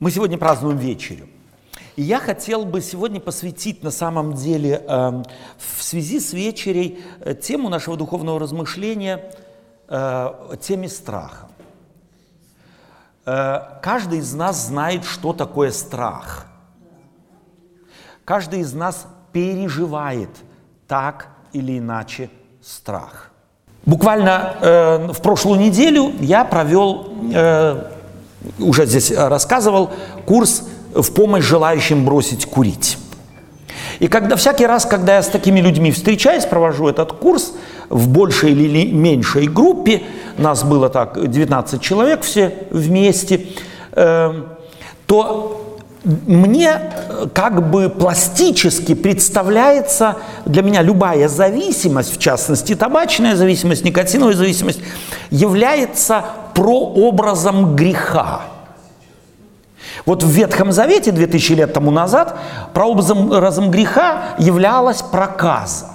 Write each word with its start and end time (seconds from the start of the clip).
Мы 0.00 0.10
сегодня 0.10 0.38
празднуем 0.38 0.78
вечерю. 0.78 1.28
И 1.94 2.00
я 2.00 2.20
хотел 2.20 2.64
бы 2.64 2.80
сегодня 2.80 3.20
посвятить 3.20 3.82
на 3.82 3.90
самом 3.90 4.32
деле 4.32 4.82
э, 4.88 5.22
в 5.58 5.82
связи 5.82 6.20
с 6.20 6.32
вечерей 6.32 7.04
э, 7.20 7.34
тему 7.34 7.68
нашего 7.68 7.98
духовного 7.98 8.40
размышления 8.40 9.30
э, 9.88 10.56
теме 10.62 10.88
страха. 10.88 11.48
Э, 13.26 13.80
каждый 13.82 14.20
из 14.20 14.32
нас 14.32 14.68
знает, 14.68 15.04
что 15.04 15.34
такое 15.34 15.70
страх. 15.70 16.46
Каждый 18.24 18.60
из 18.60 18.72
нас 18.72 19.06
переживает 19.34 20.30
так 20.88 21.28
или 21.52 21.78
иначе 21.78 22.30
страх. 22.62 23.30
Буквально 23.84 24.54
э, 24.62 25.12
в 25.12 25.20
прошлую 25.20 25.60
неделю 25.60 26.14
я 26.20 26.46
провел 26.46 27.12
э, 27.34 27.99
уже 28.58 28.86
здесь 28.86 29.10
э, 29.10 29.28
рассказывал, 29.28 29.90
курс 30.26 30.64
в 30.94 31.12
помощь 31.12 31.44
желающим 31.44 32.04
бросить 32.04 32.46
курить. 32.46 32.98
И 33.98 34.08
когда 34.08 34.36
всякий 34.36 34.66
раз, 34.66 34.86
когда 34.86 35.16
я 35.16 35.22
с 35.22 35.28
такими 35.28 35.60
людьми 35.60 35.92
встречаюсь, 35.92 36.44
провожу 36.44 36.88
этот 36.88 37.12
курс 37.12 37.52
в 37.88 38.08
большей 38.08 38.52
или 38.52 38.90
меньшей 38.90 39.46
группе, 39.46 40.02
нас 40.38 40.64
было 40.64 40.88
так 40.88 41.30
19 41.30 41.80
человек 41.80 42.22
все 42.22 42.54
вместе, 42.70 43.46
э, 43.92 44.42
то 45.06 45.60
мне 46.02 46.80
э, 46.80 47.26
как 47.34 47.68
бы 47.70 47.90
пластически 47.90 48.94
представляется 48.94 50.16
для 50.46 50.62
меня 50.62 50.82
любая 50.82 51.28
зависимость, 51.28 52.16
в 52.16 52.18
частности 52.18 52.74
табачная 52.74 53.36
зависимость, 53.36 53.84
никотиновая 53.84 54.34
зависимость, 54.34 54.80
является 55.30 56.24
прообразом 56.60 57.74
греха. 57.74 58.42
Вот 60.04 60.22
в 60.22 60.28
Ветхом 60.28 60.72
Завете 60.72 61.10
2000 61.10 61.52
лет 61.54 61.72
тому 61.72 61.90
назад 61.90 62.36
прообразом 62.74 63.70
греха 63.70 64.34
являлась 64.38 65.00
проказа. 65.00 65.86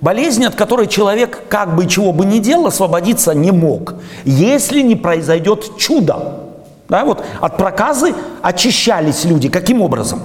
Болезнь, 0.00 0.44
от 0.44 0.54
которой 0.54 0.86
человек 0.86 1.42
как 1.48 1.74
бы 1.74 1.88
чего 1.88 2.12
бы 2.12 2.24
ни 2.24 2.38
делал, 2.38 2.68
освободиться 2.68 3.34
не 3.34 3.50
мог, 3.50 3.94
если 4.24 4.80
не 4.80 4.94
произойдет 4.94 5.76
чудо. 5.76 6.34
Да, 6.88 7.04
вот 7.04 7.24
от 7.40 7.56
проказы 7.56 8.14
очищались 8.42 9.24
люди. 9.24 9.48
Каким 9.48 9.82
образом? 9.82 10.20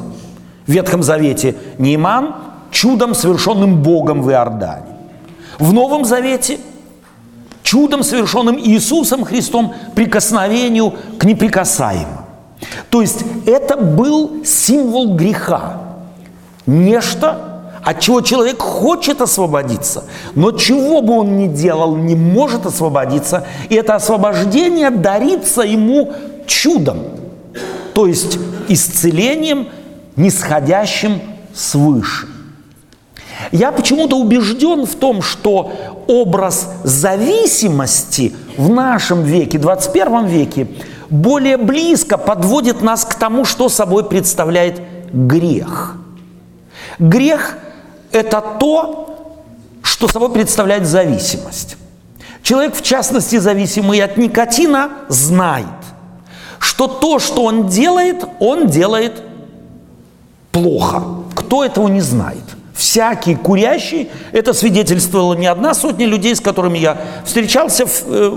В 0.67 0.71
Ветхом 0.71 1.01
Завете 1.01 1.55
Нейман 1.79 2.35
чудом, 2.69 3.15
совершенным 3.15 3.81
Богом 3.81 4.21
в 4.21 4.29
Иордане. 4.29 4.85
В 5.57 5.73
Новом 5.73 6.05
Завете 6.05 6.59
чудом, 7.63 8.03
совершенным 8.03 8.59
Иисусом 8.59 9.25
Христом, 9.25 9.73
прикосновению 9.95 10.93
к 11.17 11.23
неприкасаемым. 11.25 12.25
То 12.89 13.01
есть 13.01 13.23
это 13.45 13.77
был 13.77 14.43
символ 14.45 15.15
греха. 15.15 15.81
Нечто, 16.65 17.49
от 17.83 17.99
чего 17.99 18.21
человек 18.21 18.59
хочет 18.59 19.21
освободиться, 19.21 20.03
но 20.35 20.51
чего 20.51 21.01
бы 21.01 21.13
он 21.19 21.37
ни 21.37 21.47
делал, 21.47 21.95
не 21.95 22.15
может 22.15 22.65
освободиться. 22.65 23.47
И 23.69 23.75
это 23.75 23.95
освобождение 23.95 24.89
дарится 24.89 25.61
ему 25.61 26.13
чудом, 26.45 26.99
то 27.93 28.05
есть 28.05 28.37
исцелением, 28.67 29.69
нисходящим 30.15 31.21
свыше. 31.53 32.27
Я 33.51 33.71
почему-то 33.71 34.17
убежден 34.17 34.85
в 34.85 34.95
том, 34.95 35.21
что 35.21 35.71
образ 36.07 36.69
зависимости 36.83 38.33
в 38.57 38.69
нашем 38.69 39.23
веке, 39.23 39.57
21 39.57 40.25
веке, 40.25 40.67
более 41.09 41.57
близко 41.57 42.17
подводит 42.17 42.81
нас 42.81 43.05
к 43.05 43.15
тому, 43.15 43.45
что 43.45 43.69
собой 43.69 44.03
представляет 44.07 44.81
грех. 45.11 45.95
Грех– 46.99 47.57
это 48.11 48.41
то, 48.59 49.09
что 49.81 50.07
собой 50.07 50.31
представляет 50.31 50.85
зависимость. 50.85 51.77
Человек, 52.43 52.75
в 52.75 52.81
частности, 52.81 53.37
зависимый 53.37 54.01
от 54.01 54.17
никотина, 54.17 54.89
знает, 55.07 55.65
что 56.59 56.87
то, 56.87 57.19
что 57.19 57.43
он 57.43 57.67
делает, 57.67 58.25
он 58.39 58.67
делает 58.67 59.21
плохо. 60.51 61.03
Кто 61.35 61.63
этого 61.63 61.87
не 61.87 62.01
знает? 62.01 62.43
Всякий 62.79 63.35
курящий, 63.35 64.09
это 64.31 64.53
свидетельствовала 64.53 65.33
не 65.33 65.47
одна 65.47 65.73
сотня 65.73 66.05
людей, 66.05 66.33
с 66.33 66.39
которыми 66.39 66.77
я 66.77 66.97
встречался 67.25 67.85
в 67.85 68.03
э, 68.05 68.31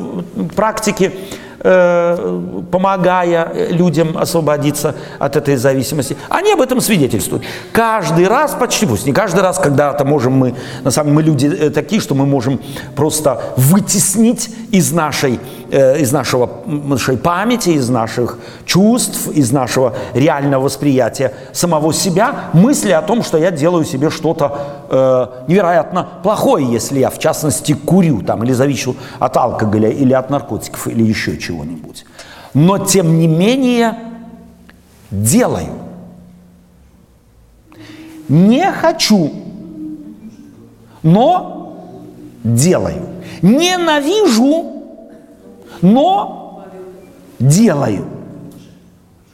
практике, 0.57 1.13
помогая 1.63 3.53
людям 3.71 4.19
освободиться 4.19 4.95
от 5.19 5.37
этой 5.37 5.57
зависимости. 5.57 6.17
Они 6.29 6.53
об 6.53 6.61
этом 6.61 6.81
свидетельствуют. 6.81 7.45
Каждый 7.73 8.27
раз, 8.27 8.57
почти, 8.59 8.87
пусть 8.87 9.07
не 9.07 9.13
каждый 9.13 9.41
раз, 9.41 9.59
когда-то 9.59 10.05
можем 10.05 10.33
мы, 10.33 10.55
на 10.83 10.91
самом 10.91 11.11
деле 11.11 11.15
мы 11.15 11.23
люди 11.23 11.47
э, 11.47 11.71
такие, 11.71 12.01
что 12.01 12.15
мы 12.15 12.27
можем 12.27 12.61
просто 12.97 13.41
вытеснить 13.57 14.51
из 14.71 14.93
нашей, 14.93 15.39
э, 15.71 16.01
из 16.01 16.13
нашего, 16.13 16.49
нашей 16.67 17.17
памяти, 17.17 17.71
из 17.71 17.89
наших 17.89 18.39
чувств, 18.65 19.29
из 19.29 19.53
нашего 19.53 19.95
реального 20.15 20.65
восприятия 20.65 21.33
самого 21.53 21.93
себя 21.93 22.51
мысли 22.53 22.93
о 22.93 23.03
том, 23.03 23.23
что 23.23 23.39
я 23.39 23.51
делаю 23.51 23.85
себе 23.85 24.11
что-то 24.11 24.87
э, 24.91 25.27
невероятно 25.49 26.09
плохое, 26.23 26.67
если 26.67 27.01
я, 27.01 27.11
в 27.11 27.19
частности, 27.19 27.73
курю 27.73 28.23
там, 28.23 28.43
или 28.43 28.53
завишу 28.53 28.97
от 29.19 29.37
алкоголя, 29.37 29.91
или 29.91 30.13
от 30.13 30.31
наркотиков, 30.31 30.89
или 30.89 31.03
еще 31.03 31.37
чего 31.37 31.52
чего-нибудь. 31.53 32.05
Но 32.55 32.79
тем 32.79 33.19
не 33.19 33.27
менее 33.27 33.99
делаю. 35.11 35.73
Не 38.29 38.71
хочу, 38.73 39.31
но 41.03 41.77
делаю. 42.45 43.07
Ненавижу, 43.43 44.83
но 45.83 46.65
делаю. 47.39 48.07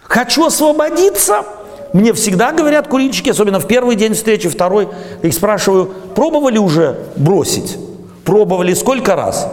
Хочу 0.00 0.46
освободиться. 0.46 1.44
Мне 1.92 2.12
всегда 2.12 2.52
говорят 2.52 2.88
курильщики, 2.88 3.30
особенно 3.30 3.60
в 3.60 3.66
первый 3.66 3.96
день 3.96 4.14
встречи, 4.14 4.48
второй, 4.48 4.88
их 5.22 5.32
спрашиваю, 5.32 5.86
пробовали 6.14 6.58
уже 6.58 6.98
бросить? 7.16 7.78
Пробовали 8.24 8.74
сколько 8.74 9.14
раз? 9.14 9.48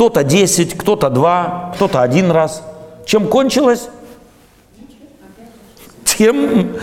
Кто-то 0.00 0.24
10, 0.24 0.78
кто-то 0.78 1.10
2, 1.10 1.72
кто-то 1.74 2.00
один 2.00 2.30
раз. 2.30 2.62
Чем 3.04 3.28
кончилось? 3.28 3.88
Тем, 6.06 6.74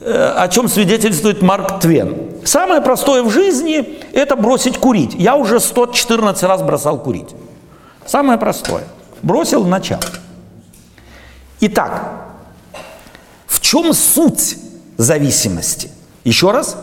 э, 0.00 0.34
о 0.38 0.48
чем 0.48 0.66
свидетельствует 0.66 1.40
Марк 1.40 1.78
Твен. 1.78 2.32
Самое 2.44 2.80
простое 2.80 3.22
в 3.22 3.30
жизни– 3.30 4.00
это 4.12 4.34
бросить 4.34 4.76
курить. 4.78 5.14
Я 5.14 5.36
уже 5.36 5.60
114 5.60 6.42
раз 6.42 6.62
бросал 6.62 6.98
курить. 6.98 7.28
Самое 8.06 8.40
простое. 8.40 8.82
Бросил, 9.22 9.64
начал. 9.64 10.00
Итак, 11.60 12.24
в 13.46 13.60
чем 13.60 13.92
суть 13.92 14.56
зависимости? 14.96 15.92
Еще 16.24 16.50
раз. 16.50 16.76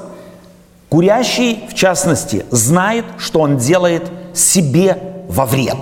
Курящий, 0.88 1.68
в 1.70 1.74
частности, 1.74 2.46
знает, 2.50 3.04
что 3.18 3.42
он 3.42 3.58
делает 3.58 4.10
себе 4.34 5.19
во 5.30 5.46
вред. 5.46 5.78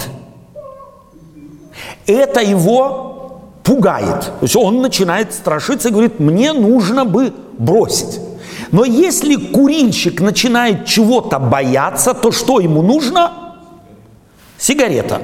Это 2.06 2.41
его 2.41 3.41
пугает. 3.63 4.22
То 4.22 4.44
есть 4.44 4.56
он 4.56 4.81
начинает 4.81 5.34
страшиться 5.34 5.90
и 5.90 5.91
говорит, 5.91 6.19
мне 6.19 6.53
нужно 6.53 7.06
бы 7.06 7.34
бросить. 7.57 8.19
Но 8.72 8.86
если 8.86 9.36
курильщик 9.36 10.22
начинает 10.22 10.86
чего-то 10.86 11.40
бояться, 11.40 12.13
то 12.13 12.31
что 12.31 12.59
ему 12.59 12.81
нужно? 12.81 13.31
Сигарета. 14.57 15.22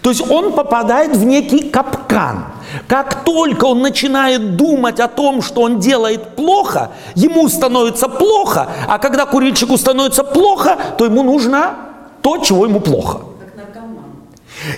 То 0.00 0.10
есть 0.10 0.30
он 0.30 0.52
попадает 0.52 1.16
в 1.16 1.24
некий 1.24 1.68
капкан. 1.68 2.46
Как 2.88 3.24
только 3.24 3.66
он 3.66 3.82
начинает 3.82 4.56
думать 4.56 5.00
о 5.00 5.08
том, 5.08 5.42
что 5.42 5.62
он 5.62 5.78
делает 5.78 6.34
плохо, 6.34 6.90
ему 7.14 7.48
становится 7.48 8.08
плохо, 8.08 8.68
а 8.88 8.98
когда 8.98 9.26
курильщику 9.26 9.76
становится 9.76 10.24
плохо, 10.24 10.78
то 10.96 11.04
ему 11.04 11.22
нужно 11.22 11.85
то, 12.26 12.38
чего 12.38 12.66
ему 12.66 12.80
плохо. 12.80 13.20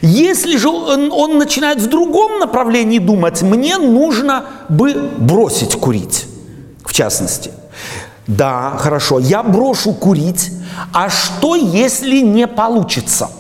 Если 0.03 0.59
же 0.59 0.69
он, 0.69 1.11
он 1.11 1.39
начинает 1.39 1.81
в 1.81 1.89
другом 1.89 2.41
направлении 2.41 2.99
думать, 2.99 3.41
мне 3.41 3.79
нужно 3.79 4.45
бы 4.69 4.93
бросить 5.17 5.75
курить, 5.75 6.27
в 6.85 6.93
частности. 6.93 7.51
Да, 8.27 8.77
хорошо, 8.77 9.19
я 9.19 9.43
брошу 9.43 9.95
курить, 9.95 10.51
а 10.93 11.09
что, 11.09 11.55
если 11.55 12.21
не 12.21 12.47
получится? 12.47 13.31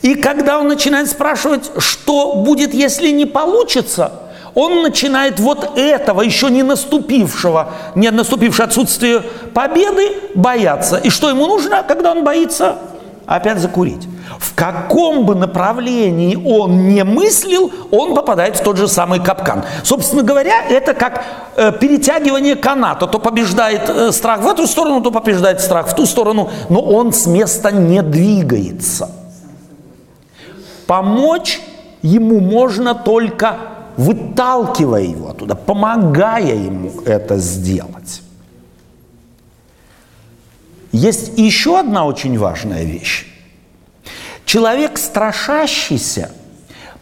И 0.00 0.14
когда 0.14 0.60
он 0.60 0.68
начинает 0.68 1.10
спрашивать, 1.10 1.70
что 1.76 2.36
будет, 2.36 2.72
если 2.72 3.10
не 3.10 3.26
получится– 3.26 4.12
он 4.54 4.82
начинает 4.82 5.40
вот 5.40 5.78
этого, 5.78 6.22
еще 6.22 6.50
не 6.50 6.62
наступившего, 6.62 7.72
не 7.94 8.10
наступившего 8.10 8.64
отсутствие 8.64 9.22
победы, 9.54 10.16
бояться. 10.34 10.96
И 10.96 11.10
что 11.10 11.28
ему 11.28 11.46
нужно, 11.46 11.82
когда 11.82 12.12
он 12.12 12.24
боится? 12.24 12.76
Опять 13.26 13.58
закурить. 13.58 14.08
в 14.38 14.54
каком 14.54 15.26
бы 15.26 15.34
направлении 15.34 16.36
он 16.36 16.88
не 16.88 17.04
мыслил, 17.04 17.70
он 17.90 18.14
попадает 18.14 18.56
в 18.56 18.62
тот 18.62 18.76
же 18.76 18.88
самый 18.88 19.20
капкан. 19.20 19.64
Собственно 19.82 20.22
говоря, 20.22 20.64
это 20.68 20.94
как 20.94 21.24
э, 21.56 21.72
перетягивание 21.72 22.56
каната. 22.56 23.06
То 23.06 23.18
побеждает 23.18 23.88
э, 23.88 24.12
страх 24.12 24.40
в 24.40 24.46
эту 24.48 24.66
сторону, 24.66 25.02
то 25.02 25.10
побеждает 25.10 25.60
страх 25.60 25.88
в 25.88 25.94
ту 25.94 26.06
сторону, 26.06 26.50
но 26.68 26.80
он 26.80 27.12
с 27.12 27.26
места 27.26 27.70
не 27.70 28.00
двигается. 28.02 29.10
Помочь 30.86 31.60
ему 32.02 32.40
можно 32.40 32.94
только 32.94 33.56
выталкивая 33.98 35.02
его 35.02 35.30
оттуда, 35.30 35.56
помогая 35.56 36.54
ему 36.54 37.02
это 37.04 37.36
сделать. 37.36 38.22
Есть 40.92 41.36
еще 41.36 41.78
одна 41.78 42.06
очень 42.06 42.38
важная 42.38 42.84
вещь. 42.84 43.26
Человек 44.46 44.96
страшащийся 44.98 46.30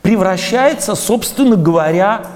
превращается, 0.03 0.95
собственно 0.95 1.57
говоря, 1.57 2.27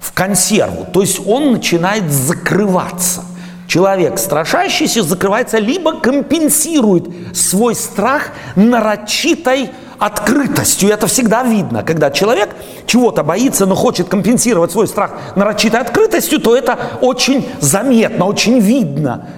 в 0.00 0.12
консерву. 0.12 0.86
То 0.92 1.02
есть 1.02 1.20
он 1.24 1.52
начинает 1.52 2.10
закрываться. 2.10 3.22
Человек 3.68 4.18
страшащийся 4.18 5.02
закрывается, 5.02 5.58
либо 5.58 6.00
компенсирует 6.00 7.36
свой 7.36 7.74
страх 7.74 8.32
нарочитой 8.56 9.70
открытостью. 10.00 10.90
Это 10.90 11.06
всегда 11.06 11.44
видно. 11.44 11.84
Когда 11.84 12.10
человек 12.10 12.56
чего-то 12.86 13.22
боится, 13.22 13.66
но 13.66 13.74
хочет 13.76 14.08
компенсировать 14.08 14.72
свой 14.72 14.88
страх 14.88 15.12
нарочитой 15.36 15.80
открытостью, 15.80 16.40
то 16.40 16.56
это 16.56 16.78
очень 17.02 17.46
заметно, 17.60 18.24
очень 18.24 18.58
видно. 18.58 19.28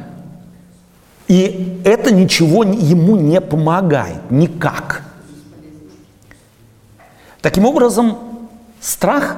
И 1.26 1.81
это 1.85 2.12
ничего 2.12 2.62
ему 2.62 3.17
не 3.17 3.41
помогает, 3.41 4.31
никак. 4.31 5.03
Таким 7.41 7.64
образом, 7.64 8.19
страх, 8.81 9.37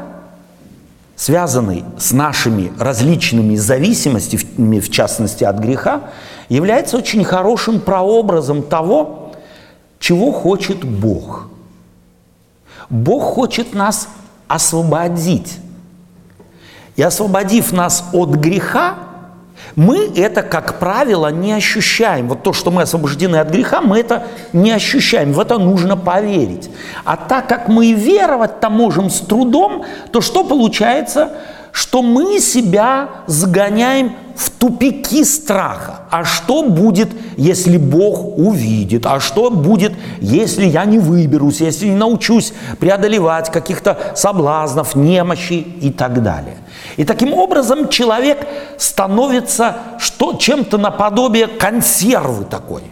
связанный 1.17 1.85
с 1.99 2.13
нашими 2.13 2.71
различными 2.79 3.57
зависимостями, 3.57 4.79
в 4.79 4.91
частности 4.91 5.45
от 5.45 5.59
греха, 5.59 6.03
является 6.51 6.99
очень 6.99 7.25
хорошим 7.25 7.81
прообразом 7.81 8.63
того, 8.63 9.24
чего 10.05 10.33
хочет 10.33 10.85
Бог. 10.85 11.49
Бог 12.91 13.23
хочет 13.23 13.73
нас 13.73 14.09
освободить. 14.49 15.59
И 16.97 17.03
освободив 17.03 17.73
нас 17.73 18.05
от 18.13 18.29
греха, 18.35 18.97
мы 19.77 20.13
это, 20.15 20.43
как 20.43 20.79
правило, 20.79 21.29
не 21.29 21.55
ощущаем. 21.55 22.29
Вот 22.29 22.43
то, 22.43 22.53
что 22.53 22.71
мы 22.71 22.83
освобождены 22.83 23.37
от 23.37 23.49
греха, 23.49 23.81
мы 23.81 23.99
это 23.99 24.27
не 24.53 24.73
ощущаем. 24.73 25.33
В 25.33 25.41
это 25.41 25.57
нужно 25.57 25.97
поверить. 25.97 26.69
А 27.07 27.17
так 27.17 27.49
как 27.49 27.69
мы 27.69 27.95
веровать-то 27.95 28.69
можем 28.69 29.09
с 29.09 29.21
трудом, 29.21 29.87
то 30.13 30.21
что 30.21 30.45
получается? 30.45 31.33
Что 31.75 32.03
мы 32.03 32.39
себя 32.39 33.09
загоняем 33.27 34.15
в 34.37 34.49
тупики 34.49 35.25
страха. 35.25 36.03
А 36.09 36.23
что 36.25 36.63
будет, 36.63 37.11
если 37.37 37.79
Бог 37.79 38.39
увидит? 38.39 39.07
А 39.07 39.19
что 39.19 39.51
будет, 39.51 39.93
если 40.21 40.67
я 40.67 40.85
не 40.85 41.01
выберусь, 41.01 41.61
если 41.61 41.89
не 41.89 41.97
научусь 41.97 42.53
преодолевать 42.79 43.51
каких-то 43.51 43.99
соблазнов, 44.15 44.95
немощи 44.95 45.55
и 45.55 45.91
так 45.91 46.23
далее? 46.23 46.59
И 46.97 47.05
таким 47.05 47.35
образом 47.35 47.89
человек 47.89 48.47
становится 48.79 49.79
что, 49.99 50.35
чем-то 50.35 50.79
наподобие 50.79 51.49
консервы 51.49 52.45
такой. 52.45 52.83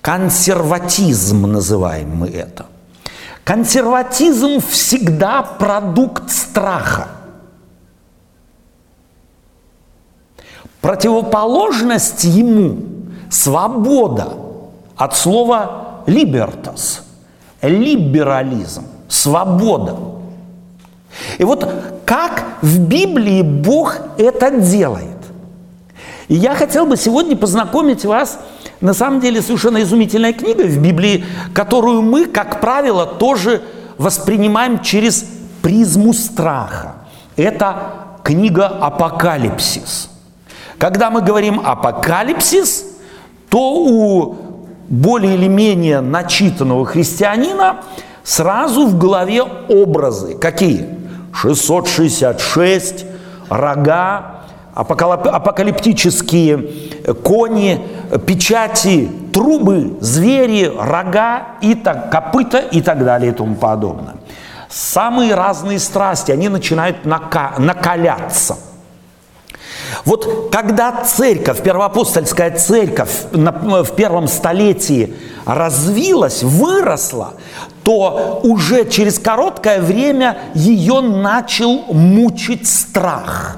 Консерватизм 0.00 1.42
называем 1.42 2.16
мы 2.16 2.28
это. 2.28 2.64
Консерватизм 3.44 4.62
всегда 4.70 5.42
продукт 5.42 6.30
страха. 6.30 7.08
Противоположность 10.88 12.24
ему– 12.24 12.78
свобода 13.30 14.32
от 14.96 15.14
слова 15.14 16.00
«libertas»– 16.06 17.02
либерализм, 17.60 18.84
свобода– 19.06 19.96
и 21.36 21.44
вот 21.44 21.70
как 22.06 22.42
в 22.62 22.78
Библии 22.78 23.42
Бог 23.42 23.98
это 24.16 24.50
делает? 24.50 25.18
И 26.28 26.34
я 26.36 26.54
хотел 26.54 26.86
бы 26.86 26.96
сегодня 26.96 27.36
познакомить 27.36 28.06
вас, 28.06 28.38
на 28.80 28.94
самом 28.94 29.20
деле, 29.20 29.42
совершенно 29.42 29.82
изумительной 29.82 30.32
книгой 30.32 30.68
в 30.68 30.80
Библии, 30.80 31.22
которую 31.52 32.00
мы, 32.00 32.24
как 32.24 32.62
правило, 32.62 33.04
тоже 33.04 33.60
воспринимаем 33.98 34.80
через 34.80 35.26
призму 35.60 36.14
страха. 36.14 36.94
Это 37.36 37.76
книга 38.24 38.68
«Апокалипсис». 38.68 40.08
Когда 40.78 41.10
мы 41.10 41.22
говорим 41.22 41.60
«апокалипсис», 41.64 42.84
то 43.50 43.74
у 43.74 44.36
более 44.88 45.34
или 45.34 45.48
менее 45.48 46.00
начитанного 46.00 46.86
христианина 46.86 47.78
сразу 48.22 48.86
в 48.86 48.96
голове 48.98 49.42
образы. 49.42 50.34
Какие? 50.34 50.88
666 51.34 53.04
рога, 53.48 54.42
апокалиптические 54.74 56.58
кони, 57.24 57.80
печати, 58.26 59.10
трубы, 59.32 59.96
звери, 60.00 60.72
рога, 60.78 61.42
и 61.60 61.74
так, 61.74 62.10
копыта 62.10 62.58
и 62.58 62.80
так 62.82 63.04
далее 63.04 63.32
и 63.32 63.34
тому 63.34 63.56
подобное. 63.56 64.14
Самые 64.68 65.34
разные 65.34 65.78
страсти, 65.78 66.30
они 66.30 66.48
начинают 66.48 67.04
нака 67.04 67.54
накаляться. 67.58 68.56
Вот 70.04 70.50
когда 70.50 71.04
церковь, 71.04 71.62
первоапостольская 71.62 72.56
церковь 72.56 73.10
в 73.32 73.94
первом 73.94 74.28
столетии 74.28 75.14
развилась, 75.46 76.42
выросла, 76.42 77.34
то 77.82 78.40
уже 78.42 78.88
через 78.88 79.18
короткое 79.18 79.80
время 79.80 80.38
ее 80.54 81.00
начал 81.00 81.84
мучить 81.92 82.68
страх. 82.68 83.56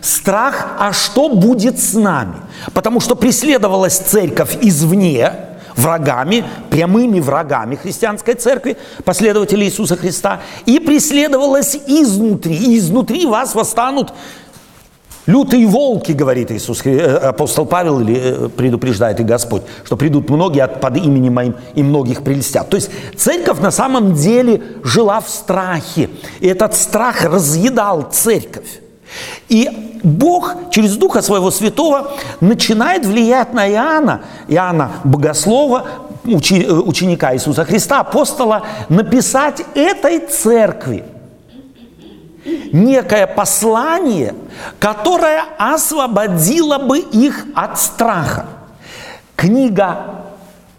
Страх, 0.00 0.68
а 0.78 0.92
что 0.92 1.28
будет 1.28 1.78
с 1.78 1.94
нами? 1.94 2.34
Потому 2.72 3.00
что 3.00 3.14
преследовалась 3.14 3.98
церковь 3.98 4.56
извне, 4.60 5.32
врагами, 5.76 6.44
прямыми 6.70 7.20
врагами 7.20 7.76
христианской 7.76 8.34
церкви, 8.34 8.76
последователей 9.04 9.66
Иисуса 9.68 9.96
Христа, 9.96 10.40
и 10.66 10.78
преследовалась 10.78 11.76
изнутри. 11.86 12.56
И 12.56 12.78
изнутри 12.78 13.26
вас 13.26 13.54
восстанут 13.54 14.12
Лютые 15.26 15.66
волки, 15.66 16.12
говорит 16.12 16.50
Иисус, 16.50 16.84
э, 16.84 17.16
апостол 17.16 17.64
Павел 17.64 18.00
или 18.00 18.16
э, 18.16 18.48
предупреждает 18.48 19.20
и 19.20 19.22
Господь, 19.22 19.62
что 19.84 19.96
придут 19.96 20.28
многие 20.30 20.66
под 20.66 20.96
именем 20.96 21.34
моим 21.34 21.54
и 21.76 21.82
многих 21.84 22.22
прелестят. 22.22 22.68
То 22.68 22.76
есть 22.76 22.90
церковь 23.16 23.60
на 23.60 23.70
самом 23.70 24.14
деле 24.14 24.60
жила 24.82 25.20
в 25.20 25.28
страхе. 25.28 26.10
И 26.40 26.48
этот 26.48 26.74
страх 26.74 27.24
разъедал 27.24 28.08
церковь. 28.10 28.80
И 29.48 30.00
Бог 30.02 30.56
через 30.70 30.96
Духа 30.96 31.22
Своего 31.22 31.52
Святого 31.52 32.12
начинает 32.40 33.06
влиять 33.06 33.54
на 33.54 33.70
Иоанна, 33.70 34.22
Иоанна 34.48 34.90
Богослова, 35.04 35.84
э, 36.24 36.30
ученика 36.32 37.32
Иисуса 37.32 37.64
Христа, 37.64 38.00
апостола, 38.00 38.62
написать 38.88 39.62
этой 39.76 40.18
церкви– 40.18 41.04
некое 42.44 43.26
послание, 43.26 44.34
которое 44.78 45.44
освободило 45.58 46.78
бы 46.78 46.98
их 46.98 47.46
от 47.54 47.78
страха. 47.78 48.46
Книга 49.36 50.22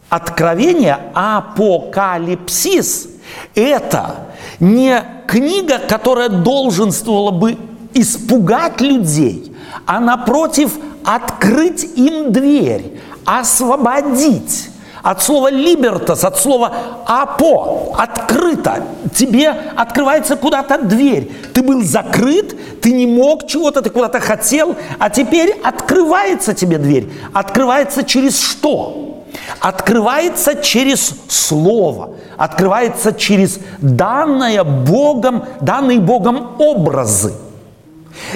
Откровения, 0.10 1.00
Апокалипсис, 1.14 3.08
это 3.56 4.28
не 4.60 5.04
книга, 5.28 5.80
которая 5.80 6.30
долженствовала 6.30 7.32
бы 7.32 7.58
испугать 7.94 8.80
людей, 8.80 9.56
а 9.86 10.00
напротив 10.00 10.74
открыть 11.04 11.84
им 11.98 12.32
дверь, 12.32 13.00
освободить 13.26 14.70
от 15.04 15.22
слова 15.22 15.52
«либертас», 15.52 16.24
от 16.24 16.40
слова 16.40 16.72
«апо», 17.06 17.94
открыто. 17.98 18.84
Тебе 19.14 19.50
открывается 19.76 20.38
куда-то 20.38 20.78
дверь. 20.78 21.30
Ты 21.54 21.62
был 21.62 21.84
закрыт, 21.84 22.82
ты 22.82 22.94
не 22.94 23.06
мог 23.06 23.46
чего-то, 23.46 23.82
ты 23.82 23.90
куда-то 23.90 24.22
хотел, 24.22 24.76
а 25.00 25.10
теперь 25.10 25.60
открывается 25.62 26.54
тебе 26.54 26.78
дверь. 26.78 27.12
Открывается 27.34 28.04
через 28.04 28.40
что? 28.40 29.26
Открывается 29.60 30.56
через 30.56 31.14
Слово, 31.28 32.12
открывается 32.38 33.12
через 33.14 33.60
данное 33.82 34.64
Богом, 34.64 35.44
данные 35.60 36.00
Богом 36.00 36.56
образы. 36.60 37.34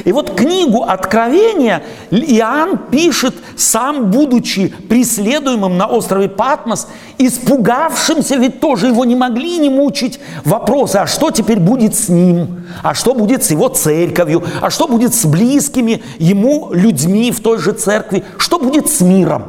И 0.06 0.12
вот 0.12 0.36
книгу 0.36 0.84
Откровения 0.84 1.84
Иоанн 2.12 2.78
пишет, 2.90 3.36
сам 3.56 4.10
будучи 4.10 4.70
преследуемым 4.90 5.78
на 5.78 5.88
острове 5.88 6.30
Патмос, 6.30 6.88
испугавшимся, 7.18 8.36
ведь 8.36 8.60
тоже 8.60 8.88
его 8.88 9.06
не 9.06 9.16
могли 9.16 9.58
не 9.60 9.70
мучить 9.70 10.20
вопросы, 10.44 10.98
а 10.98 11.08
что 11.08 11.32
теперь 11.32 11.60
будет 11.60 11.96
с 11.96 12.10
ним, 12.10 12.66
а 12.84 12.94
что 12.94 13.14
будет 13.14 13.44
с 13.44 13.52
его 13.52 13.70
церковью, 13.70 14.44
а 14.62 14.70
что 14.70 14.88
будет 14.88 15.14
с 15.14 15.26
близкими 15.26 16.02
ему 16.18 16.70
людьми 16.74 17.32
в 17.32 17.42
той 17.42 17.60
же 17.60 17.72
церкви, 17.74 18.24
что 18.38 18.60
будет 18.60 18.90
с 18.90 19.02
миром. 19.02 19.44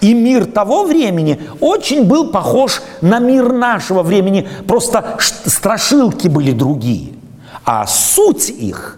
И 0.00 0.14
мир 0.14 0.46
того 0.46 0.84
времени 0.84 1.38
очень 1.60 2.04
был 2.04 2.30
похож 2.30 2.82
на 3.00 3.18
мир 3.18 3.52
нашего 3.52 4.02
времени, 4.02 4.48
просто 4.66 5.18
страшилки 5.18 6.28
были 6.28 6.52
другие. 6.52 7.15
А 7.66 7.86
суть 7.86 8.48
их 8.48 8.96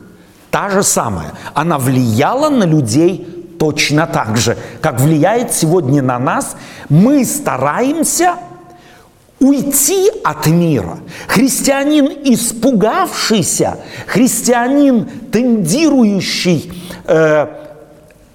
та 0.51 0.69
же 0.69 0.83
самая. 0.83 1.33
Она 1.55 1.79
влияла 1.79 2.51
на 2.51 2.65
людей 2.65 3.57
точно 3.59 4.07
так 4.07 4.37
же, 4.37 4.57
как 4.81 5.01
влияет 5.01 5.53
сегодня 5.53 6.03
на 6.03 6.19
нас. 6.19 6.57
Мы 6.89 7.25
стараемся 7.25 8.35
уйти 9.41 10.11
от 10.23 10.47
мира. 10.47 10.99
Христианин, 11.29 12.07
испугавшийся, 12.25 13.79
христианин, 14.07 15.09
тендирующий 15.33 16.73
э, 17.05 17.47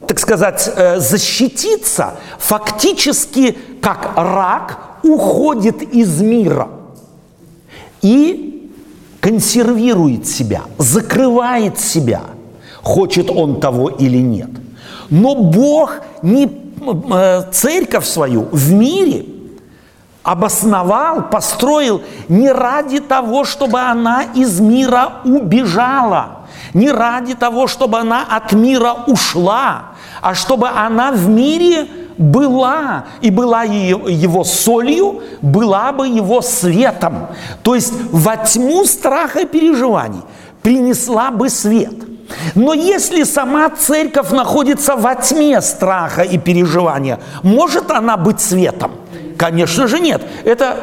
так 0.08 0.20
сказать, 0.20 0.70
э, 0.76 1.00
защититься, 1.00 2.16
фактически 2.40 3.58
как 3.82 4.14
рак 4.16 4.80
уходит 5.04 5.82
из 5.82 6.22
мира 6.22 6.70
и 8.02 8.53
консервирует 9.24 10.28
себя, 10.28 10.64
закрывает 10.78 11.80
себя, 11.80 12.24
хочет 12.82 13.30
он 13.30 13.62
того 13.62 13.88
или 13.88 14.18
нет. 14.18 14.50
Но 15.10 15.36
Бог 15.36 16.02
не 16.22 16.52
э, 17.10 17.44
церковь 17.54 18.06
свою 18.06 18.50
в 18.52 18.74
мире 18.74 19.26
обосновал, 20.24 21.30
построил 21.30 22.02
не 22.28 22.52
ради 22.52 23.00
того, 23.00 23.46
чтобы 23.46 23.80
она 23.80 24.24
из 24.36 24.60
мира 24.60 25.22
убежала, 25.24 26.40
не 26.74 26.92
ради 26.92 27.34
того, 27.34 27.68
чтобы 27.68 28.00
она 28.00 28.26
от 28.30 28.52
мира 28.52 28.94
ушла, 29.08 29.84
а 30.22 30.36
чтобы 30.36 30.68
она 30.68 31.14
в 31.14 31.30
мире 31.30 31.88
была, 32.18 33.06
и 33.22 33.30
была 33.30 33.64
его 33.64 34.44
солью, 34.44 35.22
была 35.42 35.92
бы 35.92 36.08
его 36.08 36.42
светом. 36.42 37.28
То 37.64 37.76
есть 37.76 37.94
во 38.12 38.38
тьму 38.38 38.86
страха 38.86 39.42
и 39.42 39.46
переживаний 39.46 40.22
принесла 40.62 41.32
бы 41.32 41.50
свет. 41.50 41.94
Но 42.56 42.74
если 42.74 43.24
сама 43.24 43.70
церковь 43.70 44.32
находится 44.32 44.96
во 44.96 45.16
тьме 45.16 45.62
страха 45.62 46.22
и 46.22 46.38
переживания, 46.38 47.20
может 47.44 47.92
она 47.92 48.18
быть 48.18 48.40
светом? 48.40 48.92
Конечно 49.38 49.88
же 49.88 50.00
нет. 50.00 50.22
Это 50.44 50.78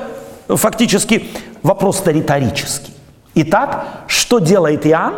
фактически 0.49 1.31
вопрос-то 1.63 2.11
риторический. 2.11 2.93
Итак, 3.35 3.87
что 4.07 4.39
делает 4.39 4.87
Иоанн? 4.87 5.15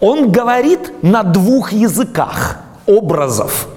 Он 0.00 0.30
говорит 0.30 1.02
на 1.02 1.22
двух 1.22 1.72
языках 1.72 2.58
образов. 2.86 3.68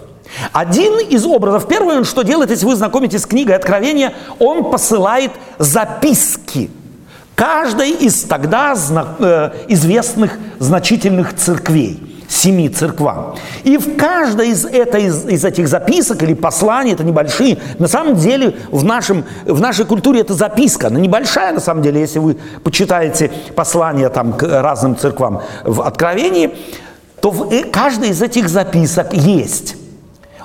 Один 0.53 0.99
из 0.99 1.25
образов, 1.25 1.67
первый 1.67 1.97
он 1.97 2.03
что 2.03 2.23
делает, 2.23 2.49
если 2.51 2.65
вы 2.65 2.75
знакомитесь 2.75 3.21
с 3.21 3.25
книгой 3.25 3.55
Откровения, 3.55 4.13
он 4.39 4.71
посылает 4.71 5.31
записки 5.57 6.69
каждой 7.35 7.91
из 7.91 8.23
тогда 8.23 8.73
э, 9.19 9.51
известных 9.67 10.37
значительных 10.59 11.35
церквей 11.35 11.99
семи 12.27 12.67
церквам. 12.67 13.35
И 13.63 13.77
в 13.77 13.95
каждой 13.95 14.49
из, 14.49 14.65
этой, 14.65 15.05
из, 15.05 15.25
из 15.25 15.45
этих 15.45 15.67
записок 15.67 16.23
или 16.23 16.33
посланий, 16.33 16.93
это 16.93 17.03
небольшие, 17.03 17.57
на 17.79 17.87
самом 17.87 18.15
деле 18.15 18.55
в, 18.69 18.83
нашем, 18.83 19.23
в 19.45 19.61
нашей 19.61 19.85
культуре 19.85 20.21
это 20.21 20.33
записка, 20.33 20.87
она 20.87 20.99
небольшая 20.99 21.53
на 21.53 21.59
самом 21.59 21.83
деле, 21.83 22.01
если 22.01 22.19
вы 22.19 22.37
почитаете 22.63 23.31
послания 23.55 24.09
там, 24.09 24.33
к 24.33 24.43
разным 24.43 24.97
церквам 24.97 25.41
в 25.63 25.81
Откровении, 25.81 26.55
то 27.21 27.29
в 27.31 27.51
э, 27.51 27.63
каждой 27.63 28.09
из 28.09 28.21
этих 28.21 28.49
записок 28.49 29.13
есть 29.13 29.75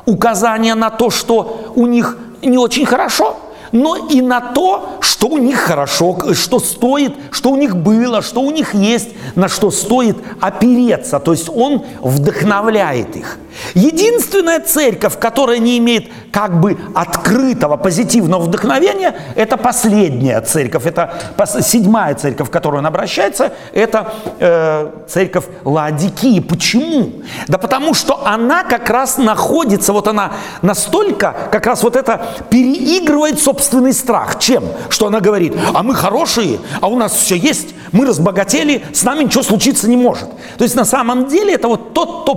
указание 0.07 0.75
на 0.75 0.91
то, 0.91 1.11
что 1.11 1.73
у 1.75 1.87
них 1.87 2.19
не 2.43 2.59
очень 2.59 2.87
хорошо, 2.87 3.37
но 3.73 3.97
и 3.97 4.21
на 4.21 4.41
то, 4.41 4.99
что 5.01 5.29
у 5.29 5.39
них 5.39 5.59
хорошо, 5.59 6.35
что 6.35 6.59
стоит, 6.61 7.15
что 7.31 7.51
у 7.51 7.57
них 7.57 7.77
было, 7.77 8.21
что 8.21 8.43
у 8.43 8.51
них 8.51 8.75
есть, 8.75 9.09
на 9.35 9.49
что 9.49 9.71
стоит 9.71 10.17
опереться. 10.41 11.19
То 11.19 11.33
есть 11.33 11.49
он 11.49 11.83
вдохновляет 12.03 13.17
их. 13.17 13.39
Единственная 13.75 14.61
церковь, 14.61 15.19
которая 15.19 15.59
не 15.59 15.79
имеет 15.79 16.11
как 16.31 16.61
бы 16.61 16.79
открытого 16.95 17.77
позитивного 17.77 18.43
вдохновения, 18.43 19.15
это 19.35 19.57
последняя 19.57 20.41
церковь, 20.41 20.87
это 20.87 21.15
седьмая 21.63 22.15
церковь, 22.15 22.49
в 22.49 22.51
которую 22.51 22.81
он 22.81 22.87
обращается, 22.87 23.53
это 23.73 24.13
э, 24.39 24.91
церковь 25.09 25.45
Ладикии. 25.65 26.41
Почему? 26.41 27.23
Да 27.49 27.59
потому 27.59 27.95
что 27.95 28.27
она 28.27 28.65
как 28.65 28.89
раз 28.91 29.19
находится, 29.19 29.93
вот 29.93 30.09
она 30.09 30.33
настолько, 30.63 31.35
как 31.51 31.67
раз 31.67 31.83
вот 31.83 31.97
это 31.97 32.27
переигрывает 32.51 33.41
собственный 33.41 33.93
страх. 33.93 34.39
Чем? 34.39 34.65
Что 34.89 35.07
она 35.07 35.21
говорит, 35.21 35.55
а 35.75 35.83
мы 35.83 35.95
хорошие, 35.95 36.59
а 36.81 36.89
у 36.89 36.97
нас 36.97 37.13
все 37.13 37.37
есть, 37.37 37.75
мы 37.93 38.07
разбогатели, 38.07 38.85
с 38.93 39.03
нами 39.05 39.25
ничего 39.25 39.43
случиться 39.43 39.89
не 39.89 39.97
может. 39.97 40.29
То 40.57 40.65
есть 40.65 40.75
на 40.75 40.85
самом 40.85 41.27
деле 41.27 41.55
это 41.55 41.69
вот 41.69 41.93
тот, 41.93 42.25
то 42.25 42.35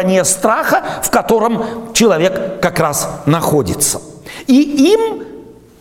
переигрывание 0.00 0.24
страха, 0.24 0.82
в 1.02 1.10
котором 1.10 1.92
человек 1.94 2.60
как 2.60 2.78
раз 2.78 3.22
находится. 3.26 4.00
И 4.46 4.92
им 4.92 5.24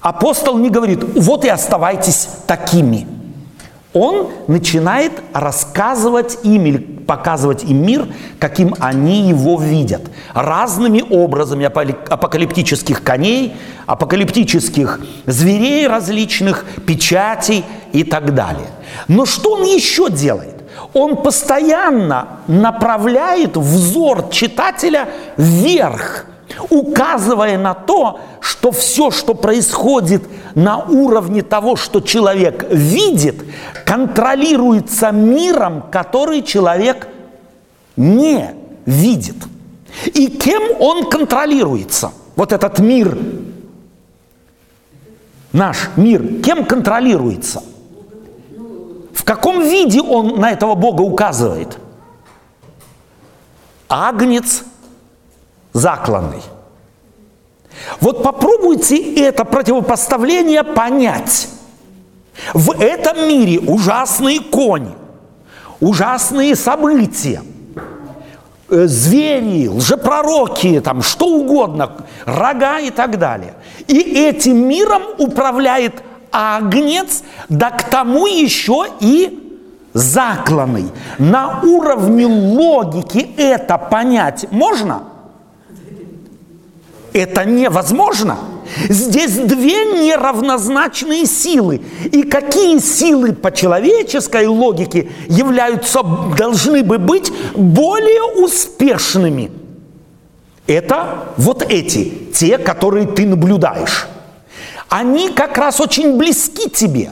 апостол 0.01 0.57
не 0.57 0.69
говорит, 0.69 1.03
вот 1.15 1.45
и 1.45 1.49
оставайтесь 1.49 2.27
такими. 2.47 3.07
Он 3.91 4.29
начинает 4.47 5.13
рассказывать 5.33 6.38
им 6.43 6.65
или 6.65 6.77
показывать 6.77 7.63
им 7.63 7.83
мир, 7.83 8.07
каким 8.38 8.75
они 8.79 9.27
его 9.29 9.59
видят. 9.59 10.01
Разными 10.35 11.03
образами 11.09 11.65
апокалиптических 11.65 13.03
коней, 13.03 13.55
апокалиптических 13.88 14.99
зверей 15.25 15.88
различных, 15.88 16.65
печатей 16.85 17.65
и 17.93 18.03
так 18.03 18.35
далее. 18.35 18.67
Но 19.07 19.25
что 19.25 19.53
он 19.53 19.63
еще 19.63 20.11
делает? 20.11 20.58
Он 20.93 21.17
постоянно 21.17 22.39
направляет 22.48 23.57
взор 23.57 24.29
читателя 24.29 25.09
вверх, 25.38 26.25
указывая 26.69 27.57
на 27.57 27.74
то, 27.74 28.19
что 28.39 28.71
все, 28.71 29.12
что 29.12 29.33
происходит 29.33 30.24
на 30.55 30.77
уровне 30.77 31.41
того, 31.41 31.75
что 31.75 32.01
человек 32.01 32.65
видит, 32.69 33.43
контролируется 33.86 35.12
миром, 35.12 35.83
который 35.91 36.41
человек 36.41 37.07
не 37.95 38.51
видит. 38.86 39.36
И 40.05 40.27
кем 40.27 40.63
он 40.79 41.09
контролируется? 41.09 42.12
Вот 42.36 42.53
этот 42.53 42.79
мир, 42.79 43.17
наш 45.51 45.89
мир, 45.95 46.41
кем 46.41 46.65
контролируется? 46.65 47.62
В 49.19 49.25
каком 49.25 49.61
виде 49.61 49.99
он 50.01 50.39
на 50.39 50.51
этого 50.51 50.75
Бога 50.75 51.01
указывает? 51.01 51.77
Агнец 53.89 54.63
закланный. 55.73 56.41
Вот 57.99 58.23
попробуйте 58.23 58.95
это 59.15 59.43
противопоставление 59.43 60.63
понять. 60.63 61.49
В 62.53 62.71
этом 62.81 63.27
мире 63.27 63.59
ужасные 63.59 64.39
кони, 64.39 64.95
ужасные 65.81 66.55
события, 66.55 67.43
э, 68.69 68.88
звери, 68.88 69.67
лжепророки, 69.67 70.79
там 70.79 71.01
что 71.01 71.27
угодно, 71.27 71.91
рога 72.23 72.79
и 72.79 72.89
так 72.89 73.19
далее. 73.19 73.55
И 73.88 73.99
этим 73.99 74.65
миром 74.65 75.01
управляет 75.17 76.03
агнец, 76.31 77.24
да 77.50 77.71
к 77.71 77.89
тому 77.89 78.25
еще 78.27 78.86
и 79.00 79.50
закланный. 79.93 80.91
На 81.17 81.62
уровне 81.62 82.25
логики 82.25 83.29
это 83.38 83.77
понять 83.77 84.45
можно? 84.51 85.03
Это 87.12 87.43
невозможно. 87.45 88.38
Здесь 88.88 89.33
две 89.33 89.86
неравнозначные 89.86 91.25
силы. 91.25 91.81
И 92.12 92.21
какие 92.21 92.77
силы 92.77 93.33
по 93.33 93.51
человеческой 93.51 94.45
логике 94.45 95.09
являются, 95.27 96.03
должны 96.03 96.83
бы 96.83 97.00
быть 97.00 97.31
более 97.55 98.43
успешными? 98.43 99.51
Это 100.67 101.33
вот 101.38 101.63
эти, 101.67 102.13
те, 102.31 102.59
которые 102.59 103.07
ты 103.07 103.25
наблюдаешь 103.25 104.07
они 104.89 105.29
как 105.29 105.58
раз 105.58 105.79
очень 105.79 106.17
близки 106.17 106.69
тебе. 106.69 107.12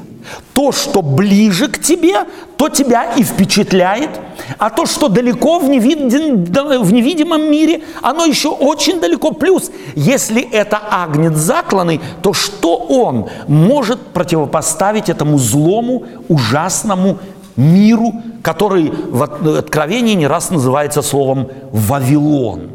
То, 0.54 0.74
что 0.74 1.02
ближе 1.02 1.70
к 1.70 1.82
тебе, 1.82 2.26
то 2.58 2.68
тебя 2.68 3.14
и 3.14 3.24
впечатляет, 3.24 4.10
а 4.58 4.70
то, 4.70 4.86
что 4.86 5.08
далеко 5.08 5.60
в, 5.60 5.70
невидим, 5.70 6.44
в 6.44 6.92
невидимом 6.92 7.50
мире, 7.50 7.84
оно 8.02 8.26
еще 8.26 8.50
очень 8.50 9.00
далеко. 9.00 9.32
Плюс, 9.32 9.72
если 9.96 10.42
это 10.42 10.82
агнец 10.92 11.38
закланный, 11.38 12.02
то 12.22 12.34
что 12.34 12.76
он 12.76 13.30
может 13.48 14.02
противопоставить 14.08 15.08
этому 15.08 15.38
злому, 15.38 16.06
ужасному 16.28 17.20
миру, 17.56 18.14
который 18.42 18.90
в 18.90 19.24
Откровении 19.58 20.16
не 20.16 20.28
раз 20.28 20.50
называется 20.50 21.02
словом 21.02 21.50
«Вавилон». 21.72 22.72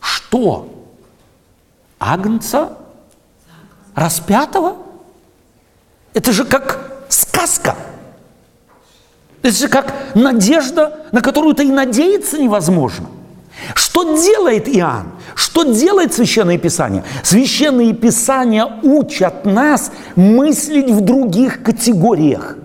Что? 0.00 0.66
Агнца 2.00 2.70
распятого? 3.94 4.76
Это 6.12 6.32
же 6.32 6.44
как 6.44 7.04
сказка. 7.08 7.76
Это 9.42 9.54
же 9.54 9.68
как 9.68 9.94
надежда, 10.14 11.06
на 11.12 11.20
которую-то 11.20 11.62
и 11.62 11.70
надеяться 11.70 12.38
невозможно. 12.38 13.08
Что 13.74 14.16
делает 14.20 14.68
Иоанн? 14.68 15.12
Что 15.34 15.64
делает 15.64 16.12
Священное 16.14 16.58
Писание? 16.58 17.04
Священные 17.22 17.94
Писания 17.94 18.66
учат 18.82 19.44
нас 19.44 19.92
мыслить 20.16 20.90
в 20.90 21.00
других 21.00 21.62
категориях. 21.62 22.56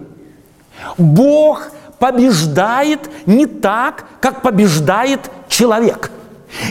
Бог 0.97 1.69
побеждает 1.99 3.09
не 3.25 3.45
так, 3.45 4.05
как 4.21 4.41
побеждает 4.41 5.29
человек– 5.47 6.11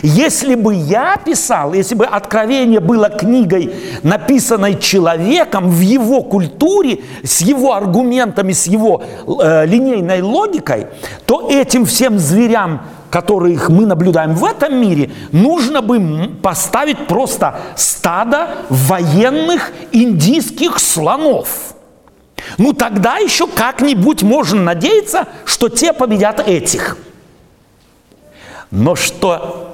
если 0.03 0.55
бы 0.55 0.73
я 0.73 1.17
писал, 1.17 1.73
если 1.73 1.95
бы 1.95 2.05
откровение 2.05 2.79
было 2.79 3.09
книгой, 3.09 3.73
написанной 4.03 4.77
человеком 4.77 5.69
в 5.69 5.79
его 5.79 6.21
культуре, 6.21 6.99
с 7.23 7.41
его 7.41 7.73
аргументами, 7.73 8.51
с 8.51 8.67
его 8.67 9.01
э, 9.41 9.65
линейной 9.65 10.21
логикой, 10.21 10.87
то 11.25 11.49
этим 11.49 11.85
всем 11.85 12.19
зверям, 12.19 12.81
которых 13.09 13.69
мы 13.69 13.85
наблюдаем 13.85 14.35
в 14.35 14.43
этом 14.43 14.75
мире, 14.79 15.11
нужно 15.31 15.81
бы 15.81 16.29
поставить 16.41 17.07
просто 17.07 17.59
стадо 17.75 18.49
военных 18.69 19.71
индийских 19.91 20.79
слонов. 20.79 21.73
Ну 22.57 22.73
тогда 22.73 23.17
еще 23.17 23.47
как-нибудь 23.47 24.23
можно 24.23 24.61
надеяться, 24.61 25.27
что 25.45 25.69
те 25.69 25.93
победят 25.93 26.45
этих. 26.47 26.97
Но 28.71 28.95
что 28.95 29.68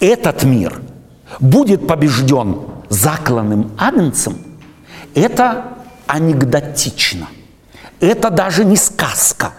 этот 0.00 0.44
мир 0.44 0.80
будет 1.40 1.86
побежден 1.86 2.58
закланным 2.88 3.72
агнцем, 3.78 4.36
это 5.14 5.64
анекдотично. 6.06 7.28
Это 8.00 8.30
даже 8.30 8.64
не 8.64 8.76
сказка 8.76 9.52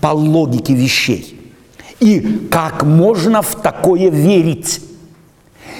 по 0.00 0.08
логике 0.08 0.74
вещей. 0.74 1.52
И 2.00 2.48
как 2.50 2.82
можно 2.82 3.40
в 3.40 3.54
такое 3.62 4.10
верить? 4.10 4.80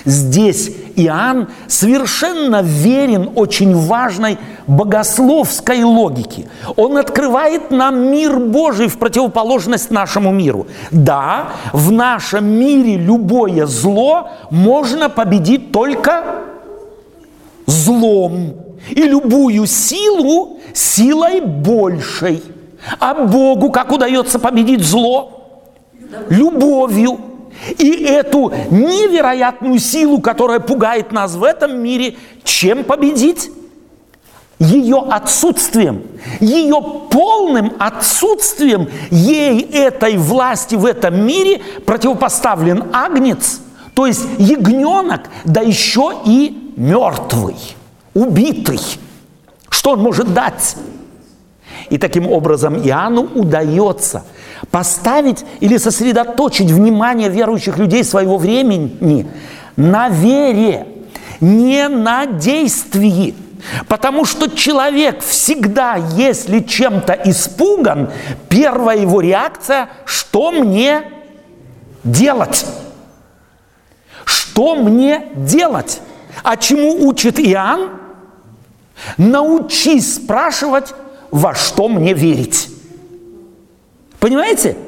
Здесь 0.05 0.71
Иоанн 0.97 1.49
совершенно 1.67 2.63
верен 2.63 3.31
очень 3.35 3.75
важной 3.75 4.39
богословской 4.67 5.83
логике. 5.83 6.47
Он 6.77 6.99
открывает 6.99 7.71
нам 7.71 8.11
мир 8.11 8.39
Божий 8.39 8.89
в 8.89 8.99
противоположность 8.99 9.91
нашему 9.91 10.31
миру. 10.31 10.67
Да, 10.91 11.49
в 11.73 11.91
нашем 11.91 12.45
мире 12.45 12.97
любое 12.97 13.67
зло 13.67 14.29
можно 14.51 15.09
победить 15.09 15.73
только 15.73 16.43
злом. 17.67 18.57
И 18.91 19.03
любую 19.03 19.67
силу 19.67 20.61
силой 20.75 21.41
большей. 21.41 22.43
А 23.01 23.15
Богу 23.15 23.71
как 23.71 23.91
удается 23.91 24.39
победить 24.39 24.83
зло? 24.83 25.63
Любовью. 26.29 27.19
И 27.79 28.05
эту 28.05 28.53
невероятную 28.71 29.79
силу, 29.79 30.21
которая 30.21 30.61
пугает 30.61 31.13
нас 31.13 31.35
в 31.35 31.43
этом 31.43 31.79
мире, 31.79 32.17
чем 32.45 32.85
победить? 32.85 33.51
Ее 34.59 35.05
отсутствием, 35.11 36.05
ее 36.41 36.81
полным 37.11 37.73
отсутствием 37.79 38.89
ей 39.11 39.61
этой 39.61 40.17
власти 40.17 40.77
в 40.77 40.87
этом 40.87 41.27
мире 41.27 41.61
противопоставлен 41.85 42.85
агнец, 42.93 43.61
то 43.95 44.07
есть 44.07 44.25
ягненок, 44.39 45.23
да 45.45 45.61
еще 45.61 46.13
и 46.25 46.73
мертвый, 46.77 47.57
убитый. 48.15 48.81
Что 49.69 49.91
он 49.91 50.01
может 50.01 50.33
дать? 50.33 50.77
И 51.91 51.99
таким 51.99 52.31
образом 52.31 52.77
Иоанну 52.77 53.23
удается 53.35 54.25
поставить 54.71 55.45
или 55.61 55.77
сосредоточить 55.77 56.71
внимание 56.71 57.29
верующих 57.29 57.79
людей 57.79 58.05
своего 58.05 58.37
времени 58.39 59.27
на 59.77 60.09
вере, 60.09 60.87
не 61.41 61.89
на 61.89 62.27
действии. 62.27 63.35
Потому 63.89 64.25
что 64.25 64.49
человек 64.51 65.23
всегда, 65.23 65.97
если 65.97 66.61
чем-то 66.61 67.19
испуган, 67.25 68.11
первая 68.49 68.99
его 68.99 69.21
реакция, 69.21 69.89
что 70.05 70.51
мне 70.51 71.03
делать? 72.03 72.67
Что 74.25 74.75
мне 74.75 75.29
делать? 75.35 76.01
А 76.43 76.57
чему 76.57 77.07
учит 77.07 77.41
Иоанн? 77.41 77.91
Научись 79.17 80.17
спрашивать, 80.17 80.95
во 81.31 81.55
что 81.55 81.89
мне 81.89 82.13
верить. 82.13 82.69
Понимаете? 84.25 84.79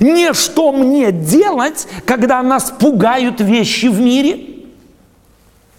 Не 0.00 0.34
что 0.34 0.70
мне 0.70 1.12
делать, 1.12 1.88
когда 2.04 2.42
нас 2.42 2.70
пугают 2.78 3.40
вещи 3.40 3.86
в 3.86 3.98
мире, 3.98 4.66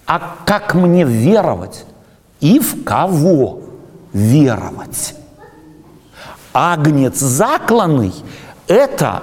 а 0.08 0.38
как 0.48 0.74
мне 0.74 1.04
веровать 1.04 1.86
и 2.40 2.58
в 2.58 2.84
кого 2.84 3.62
веровать. 4.14 5.14
Агнец 6.54 7.20
закланный– 7.20 8.14
это 8.68 9.22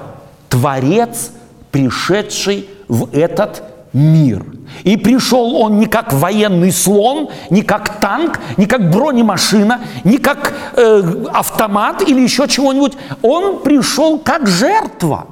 Творец, 0.49 1.33
пришедший 1.73 2.71
в 2.87 3.09
этот 3.13 3.65
мир. 3.93 4.47
И 4.85 4.97
пришел 4.97 5.57
он 5.57 5.79
не 5.79 5.87
как 5.87 6.13
военный 6.13 6.73
слон, 6.73 7.29
не 7.51 7.63
как 7.63 8.01
танк, 8.01 8.41
не 8.57 8.67
как 8.67 8.91
бронемашина, 8.91 9.81
не 10.05 10.19
как 10.19 10.55
э, 10.77 11.25
автомат 11.33 12.03
или 12.03 12.21
еще 12.21 12.49
чего-нибудь. 12.49 12.95
Он 13.23 13.61
пришел 13.61 14.19
как 14.19 14.47
жертва. 14.47 15.27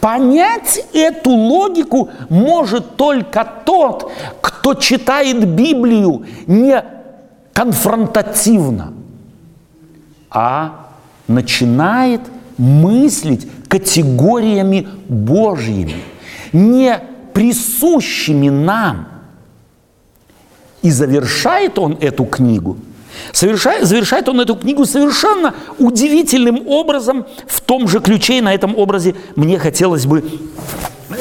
Понять 0.00 0.80
эту 0.92 1.30
логику 1.30 2.10
может 2.28 2.96
только 2.96 3.46
тот, 3.64 4.12
кто 4.40 4.74
читает 4.74 5.46
Библию 5.48 6.24
не 6.46 6.82
конфронтативно, 7.52 8.92
а 10.30 10.90
начинает 11.26 12.20
мыслить 12.58 13.48
категориями 13.68 14.86
Божьими, 15.08 15.96
не 16.52 17.00
присущими 17.36 18.48
нам. 18.48 19.08
И 20.80 20.90
завершает 20.90 21.78
он 21.78 21.98
эту 22.00 22.24
книгу, 22.24 22.78
совершает, 23.32 23.86
завершает 23.86 24.26
он 24.30 24.40
эту 24.40 24.56
книгу 24.56 24.86
совершенно 24.86 25.54
удивительным 25.78 26.66
образом, 26.66 27.26
в 27.46 27.60
том 27.60 27.88
же 27.88 28.00
ключе, 28.00 28.38
и 28.38 28.40
на 28.40 28.54
этом 28.54 28.74
образе 28.74 29.14
мне 29.34 29.58
хотелось 29.58 30.06
бы 30.06 30.24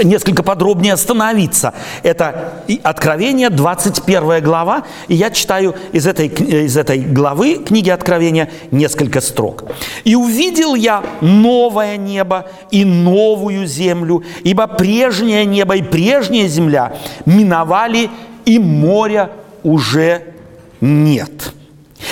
несколько 0.04 0.44
подробнее 0.44 0.94
остановиться. 0.94 1.74
Это 2.04 2.64
Откровение, 2.84 3.50
21 3.50 4.44
глава, 4.44 4.84
и 5.08 5.16
я 5.16 5.30
читаю 5.30 5.76
из 5.92 6.08
этой, 6.08 6.28
из 6.28 6.78
этой 6.78 7.00
главы 7.00 7.56
книги 7.56 7.90
Откровения 7.90 8.50
несколько 8.72 9.22
строк. 9.22 9.66
«И 10.04 10.16
увидел 10.16 10.76
я 10.76 11.04
новое 11.22 11.98
небо 11.98 12.48
и 12.72 12.86
новую 12.86 13.66
землю, 13.66 14.24
ибо 14.44 14.68
прежнее 14.68 15.46
небо 15.46 15.76
и 15.76 15.82
прежняя 15.82 16.48
земля 16.48 16.94
миновали, 17.26 18.10
и 18.46 18.60
моря 18.60 19.32
уже 19.64 20.34
нет». 20.82 21.54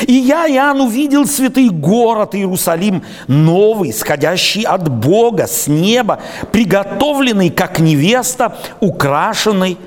И 0.02 0.14
я, 0.14 0.48
Иоанн, 0.48 0.82
увидел 0.82 1.26
святый 1.26 1.70
город 1.70 2.36
Иерусалим, 2.36 3.04
новый, 3.28 3.94
сходящий 3.94 4.64
от 4.64 4.90
Бога, 4.90 5.48
с 5.48 5.68
неба, 5.68 6.20
приготовленный, 6.52 7.50
как 7.50 7.80
невеста, 7.80 8.58
украшенный, 8.80 9.78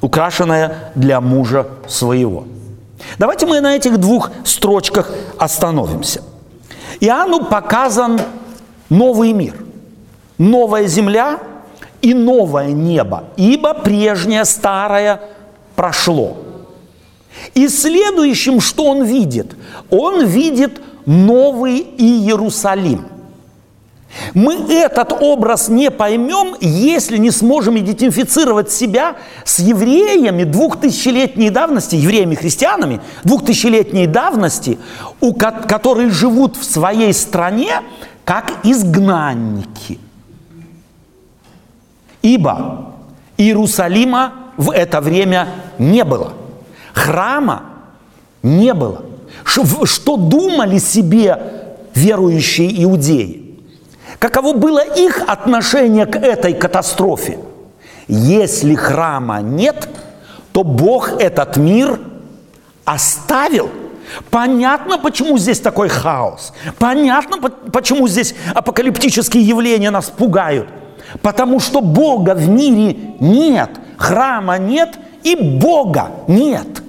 украшенная 0.00 0.90
для 0.94 1.20
мужа 1.20 1.68
своего. 1.86 2.44
Давайте 3.18 3.46
мы 3.46 3.60
на 3.60 3.76
этих 3.76 3.98
двух 3.98 4.30
строчках 4.44 5.10
остановимся. 5.38 6.22
Иоанну 7.00 7.44
показан 7.44 8.20
новый 8.88 9.32
мир, 9.32 9.54
новая 10.38 10.86
земля 10.86 11.38
и 12.00 12.14
новое 12.14 12.68
небо, 12.68 13.24
ибо 13.36 13.74
прежнее 13.74 14.44
старое 14.44 15.20
прошло. 15.74 16.36
И 17.54 17.68
следующим, 17.68 18.60
что 18.60 18.84
он 18.86 19.04
видит? 19.04 19.54
Он 19.90 20.24
видит 20.24 20.80
новый 21.06 21.86
Иерусалим. 21.98 23.06
Мы 24.32 24.54
этот 24.72 25.12
образ 25.20 25.68
не 25.68 25.90
поймем, 25.90 26.54
если 26.60 27.16
не 27.16 27.30
сможем 27.30 27.78
идентифицировать 27.78 28.70
себя 28.70 29.16
с 29.44 29.58
евреями 29.58 30.44
двухтысячелетней 30.44 31.50
давности, 31.50 31.96
евреями-христианами 31.96 33.00
двухтысячелетней 33.24 34.06
давности, 34.06 34.78
у, 35.20 35.34
которые 35.34 36.10
живут 36.10 36.56
в 36.56 36.64
своей 36.64 37.12
стране 37.12 37.82
как 38.24 38.52
изгнанники. 38.62 39.98
Ибо 42.22 42.94
Иерусалима 43.36 44.32
в 44.56 44.70
это 44.70 45.00
время 45.00 45.48
не 45.78 46.04
было. 46.04 46.32
Храма 46.94 47.64
не 48.42 48.72
было. 48.72 49.04
Что 49.44 50.16
думали 50.16 50.78
себе 50.78 51.76
верующие 51.94 52.84
иудеи? 52.84 53.58
Каково 54.18 54.54
было 54.54 54.82
их 54.82 55.22
отношение 55.26 56.06
к 56.06 56.16
этой 56.16 56.54
катастрофе? 56.54 57.38
Если 58.08 58.74
храма 58.74 59.42
нет, 59.42 59.88
то 60.52 60.64
Бог 60.64 61.20
этот 61.20 61.56
мир 61.56 61.98
оставил– 62.84 63.70
Понятно, 64.30 64.98
почему 64.98 65.38
здесь 65.38 65.60
такой 65.60 65.88
хаос. 65.88 66.52
Понятно, 66.78 67.38
почему 67.72 68.08
здесь 68.08 68.34
апокалиптические 68.54 69.42
явления 69.42 69.90
нас 69.90 70.06
пугают. 70.06 70.68
Потому 71.22 71.60
что 71.60 71.80
Бога 71.80 72.34
в 72.34 72.48
мире 72.48 72.96
нет, 73.20 73.70
храма 73.96 74.58
нет 74.58 74.98
и 75.22 75.36
Бога 75.36 76.10
нет. 76.26 76.82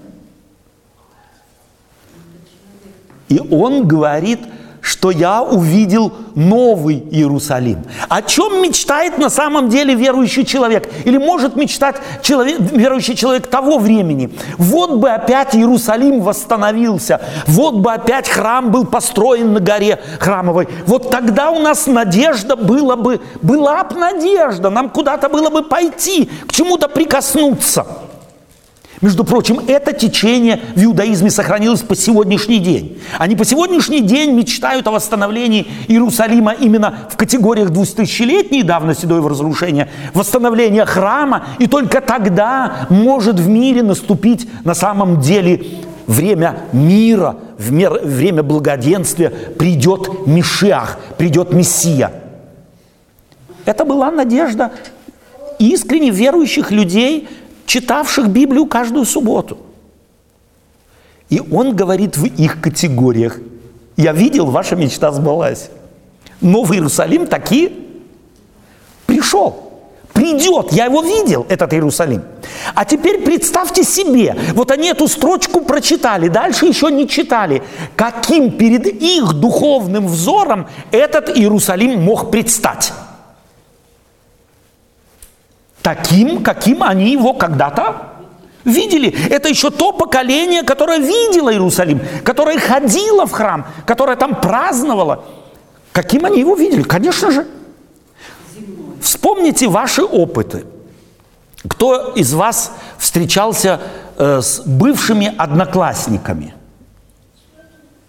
И 3.30 3.40
он 3.40 3.88
говорит– 3.88 4.40
что 4.86 5.10
я 5.10 5.42
увидел 5.42 6.14
новый 6.36 6.98
Иерусалим. 7.10 7.84
О 8.08 8.22
чем 8.22 8.62
мечтает 8.62 9.18
на 9.18 9.32
самом 9.32 9.68
деле 9.68 9.96
верующий 9.96 10.46
человек? 10.46 10.88
Или 11.06 11.18
может 11.18 11.56
мечтать 11.56 11.96
человек, 12.22 12.60
верующий 12.60 13.16
человек 13.16 13.48
того 13.48 13.80
времени? 13.80 14.30
Вот 14.60 14.98
бы 14.98 15.10
опять 15.10 15.56
Иерусалим 15.56 16.22
восстановился, 16.22 17.20
вот 17.48 17.78
бы 17.78 17.92
опять 17.92 18.30
храм 18.30 18.70
был 18.70 18.86
построен 18.86 19.54
на 19.54 19.60
горе 19.60 20.00
храмовой. 20.20 20.68
Вот 20.86 21.10
тогда 21.10 21.50
у 21.50 21.60
нас 21.60 21.88
надежда 21.88 22.56
была 22.56 22.96
бы, 22.96 23.22
была 23.42 23.84
бы 23.86 23.96
надежда, 23.96 24.70
нам 24.70 24.90
куда-то 24.90 25.30
было 25.30 25.50
бы 25.50 25.64
пойти, 25.64 26.30
к 26.48 26.54
чему-то 26.54 26.88
прикоснуться. 26.88 27.88
Между 29.06 29.24
прочим, 29.24 29.62
это 29.68 29.94
течение 29.94 30.62
в 30.76 30.84
иудаизме 30.84 31.30
сохранилось 31.30 31.84
по 31.84 31.96
сегодняшний 31.96 32.58
день. 32.58 32.98
Они 33.20 33.36
по 33.36 33.46
сегодняшний 33.46 34.02
день 34.02 34.32
мечтают 34.32 34.88
о 34.88 34.92
восстановлении 34.92 35.68
Иерусалима 35.88 36.54
именно 36.54 37.02
в 37.12 37.16
категориях 37.16 37.70
двустысячелетней 37.70 38.64
давности 38.64 39.06
до 39.06 39.18
его 39.18 39.30
разрушения, 39.30 39.90
восстановления 40.16 40.86
храма, 40.86 41.46
и 41.60 41.68
только 41.68 42.02
тогда 42.02 42.88
может 42.90 43.40
в 43.40 43.48
мире 43.48 43.84
наступить 43.84 44.50
на 44.64 44.74
самом 44.74 45.22
деле 45.22 45.64
время 46.08 46.64
мира, 46.74 47.36
время 47.60 48.42
благоденствия, 48.42 49.30
придет 49.30 50.26
Мишиах, 50.26 50.98
придет 51.20 51.54
Мессия. 51.54 52.12
Это 53.66 53.86
была 53.86 54.10
надежда 54.10 54.72
искренне 55.60 56.10
верующих 56.10 56.72
людей– 56.72 57.30
читавших 57.66 58.30
Библию 58.30 58.66
каждую 58.66 59.06
субботу. 59.06 59.58
И 61.30 61.42
он 61.52 61.76
говорит 61.76 62.18
в 62.18 62.26
их 62.26 62.62
категориях. 62.62 63.40
Я 63.98 64.14
видел, 64.14 64.48
ваша 64.48 64.76
мечта 64.76 65.12
сбылась. 65.12 65.70
Новый 66.42 66.78
Иерусалим 66.78 67.28
таки 67.28 67.72
пришел. 69.06 69.62
Придет, 70.14 70.72
я 70.72 70.86
его 70.86 71.02
видел, 71.02 71.46
этот 71.50 71.74
Иерусалим. 71.74 72.24
А 72.74 72.86
теперь 72.86 73.22
представьте 73.22 73.84
себе, 73.84 74.36
вот 74.54 74.72
они 74.72 74.88
эту 74.88 75.10
строчку 75.10 75.60
прочитали, 75.60 76.30
дальше 76.30 76.68
еще 76.68 76.90
не 76.90 77.06
читали, 77.06 77.62
каким 77.98 78.52
перед 78.52 78.86
их 78.88 79.34
духовным 79.34 80.08
взором 80.08 80.68
этот 80.92 81.38
Иерусалим 81.38 82.02
мог 82.02 82.32
предстать 82.32 82.94
таким, 85.86 86.42
каким 86.42 86.82
они 86.82 87.12
его 87.12 87.34
когда-то 87.34 87.96
видели. 88.64 89.16
Это 89.30 89.50
еще 89.50 89.70
то 89.70 89.92
поколение, 89.92 90.64
которое 90.64 90.98
видело 90.98 91.52
Иерусалим, 91.54 92.02
которое 92.24 92.58
ходило 92.58 93.28
в 93.28 93.32
храм, 93.32 93.68
которое 93.86 94.18
там 94.18 94.42
праздновало. 94.42 95.26
Каким 95.92 96.26
они 96.26 96.40
его 96.40 96.56
видели? 96.56 96.82
Конечно 96.82 97.30
же. 97.30 97.46
Вспомните 99.00 99.68
ваши 99.68 100.02
опыты. 100.04 100.66
Кто 101.68 102.14
из 102.16 102.34
вас 102.34 102.72
встречался 102.98 103.80
э, 104.18 104.42
с 104.42 104.62
бывшими 104.66 105.32
одноклассниками? 105.38 106.56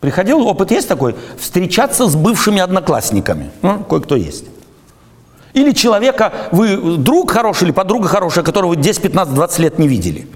Приходил 0.01 0.47
опыт 0.47 0.71
есть 0.71 0.89
такой? 0.89 1.15
Встречаться 1.39 2.07
с 2.07 2.17
бывшими 2.17 2.61
одноклассниками. 2.61 3.51
Ну, 3.61 3.85
кое-кто 3.85 4.17
есть. 4.17 4.47
Или 5.57 5.73
человека, 5.73 6.33
вы 6.53 6.99
друг 6.99 7.31
хороший 7.31 7.65
или 7.65 7.71
подруга 7.71 8.09
хорошая, 8.09 8.45
которого 8.45 8.71
вы 8.71 8.77
10, 8.77 9.01
15, 9.01 9.35
20 9.35 9.59
лет 9.61 9.79
не 9.79 9.89
видели. 9.89 10.27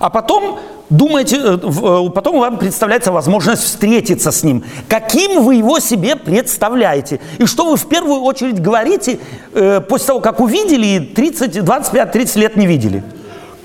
А 0.00 0.10
потом 0.10 0.58
думаете, 0.90 1.36
э, 1.36 1.56
э, 1.56 2.10
потом 2.12 2.40
вам 2.40 2.58
представляется 2.58 3.12
возможность 3.12 3.62
встретиться 3.62 4.32
с 4.32 4.42
ним. 4.42 4.64
Каким 4.88 5.44
вы 5.44 5.54
его 5.54 5.78
себе 5.78 6.16
представляете? 6.16 7.20
И 7.38 7.46
что 7.46 7.70
вы 7.70 7.76
в 7.76 7.88
первую 7.88 8.22
очередь 8.22 8.60
говорите 8.60 9.20
э, 9.54 9.80
после 9.80 10.08
того, 10.08 10.18
как 10.18 10.40
увидели 10.40 10.86
и 10.86 10.98
30, 10.98 11.64
25, 11.64 12.10
30 12.10 12.36
лет 12.36 12.56
не 12.56 12.66
видели? 12.66 13.04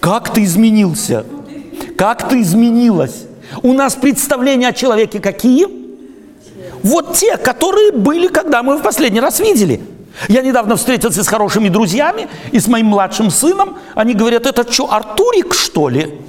Как 0.01 0.31
ты 0.31 0.43
изменился? 0.43 1.25
Как 1.97 2.29
ты 2.29 2.41
изменилась? 2.41 3.23
У 3.63 3.73
нас 3.73 3.95
представления 3.95 4.67
о 4.67 4.73
человеке 4.73 5.19
какие? 5.19 5.65
Вот 6.83 7.15
те, 7.15 7.37
которые 7.37 7.91
были, 7.91 8.27
когда 8.27 8.61
мы 8.61 8.77
в 8.77 8.83
последний 8.83 9.19
раз 9.19 9.39
видели– 9.39 9.81
я 10.27 10.41
недавно 10.41 10.75
встретился 10.75 11.23
с 11.23 11.27
хорошими 11.27 11.69
друзьями 11.69 12.27
и 12.51 12.59
с 12.59 12.67
моим 12.67 12.87
младшим 12.87 13.29
сыном. 13.29 13.77
Они 13.95 14.13
говорят, 14.13 14.45
это 14.45 14.71
что, 14.71 14.91
Артурик, 14.91 15.53
что 15.53 15.89
ли? 15.89 16.19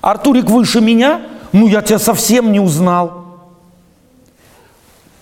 Артурик 0.00 0.46
выше 0.46 0.80
меня? 0.80 1.22
Ну, 1.52 1.66
я 1.66 1.82
тебя 1.82 1.98
совсем 1.98 2.52
не 2.52 2.60
узнал. 2.60 3.24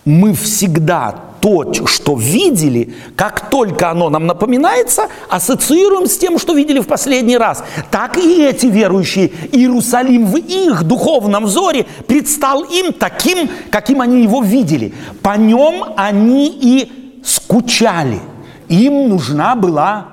Мы 0.05 0.33
всегда 0.33 1.15
то, 1.41 1.71
что 1.85 2.15
видели, 2.15 2.93
как 3.15 3.49
только 3.49 3.89
оно 3.89 4.09
нам 4.09 4.27
напоминается, 4.27 5.07
ассоциируем 5.29 6.07
с 6.07 6.17
тем, 6.17 6.37
что 6.39 6.53
видели 6.53 6.79
в 6.79 6.87
последний 6.87 7.37
раз. 7.37 7.63
Так 7.91 8.17
и 8.17 8.43
эти 8.43 8.65
верующие. 8.65 9.31
Иерусалим 9.51 10.25
в 10.25 10.37
их 10.37 10.83
духовном 10.83 11.45
взоре 11.45 11.85
предстал 12.07 12.63
им 12.63 12.93
таким, 12.93 13.49
каким 13.69 14.01
они 14.01 14.23
его 14.23 14.41
видели. 14.41 14.93
По 15.21 15.37
нем 15.37 15.93
они 15.95 16.49
и 16.49 16.98
скучали. 17.23 18.19
Им 18.67 19.09
нужна 19.09 19.55
была 19.55 20.07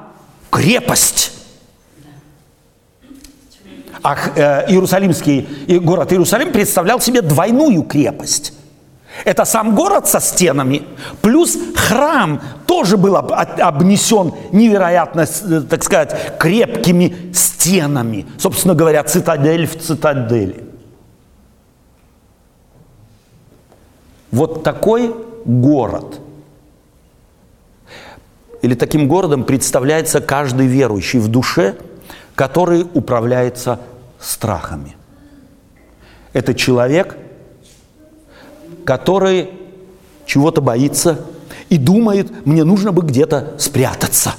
крепость. 0.50 1.32
А 4.02 4.64
Иерусалимский 4.68 5.80
город 5.80 6.12
Иерусалим 6.12 6.52
представлял 6.52 7.00
себе 7.00 7.22
двойную 7.22 7.82
крепость. 7.82 8.52
Это 9.24 9.44
сам 9.44 9.74
город 9.74 10.06
со 10.06 10.20
стенами, 10.20 10.82
плюс 11.22 11.56
храм 11.74 12.40
тоже 12.66 12.96
был 12.98 13.16
обнесен 13.16 14.34
невероятно, 14.52 15.22
э, 15.22 15.60
так 15.62 15.82
сказать, 15.82 16.38
крепкими 16.38 17.32
стенами. 17.32 18.26
Собственно 18.38 18.74
говоря, 18.74 19.02
цитадель 19.04 19.66
в 19.66 19.80
цитадели. 19.80 20.62
Вот 24.30 24.62
такой 24.62 25.14
город– 25.46 26.20
или 28.66 28.74
таким 28.74 29.06
городом 29.06 29.44
представляется 29.44 30.20
каждый 30.20 30.66
верующий 30.66 31.20
в 31.20 31.28
душе, 31.28 31.76
который 32.34 32.84
управляется 32.94 33.78
страхами. 34.18 34.96
Это 36.32 36.52
человек, 36.52 37.16
который 38.84 39.50
чего-то 40.26 40.60
боится 40.60 41.20
и 41.68 41.78
думает, 41.78 42.44
мне 42.44 42.64
нужно 42.64 42.90
бы 42.90 43.02
где-то 43.02 43.54
спрятаться. 43.58 44.34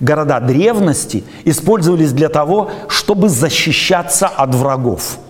Города 0.00 0.38
древности 0.40 1.24
использовались 1.44 2.12
для 2.12 2.28
того, 2.28 2.70
чтобы 2.88 3.30
защищаться 3.30 4.28
от 4.28 4.54
врагов– 4.54 5.18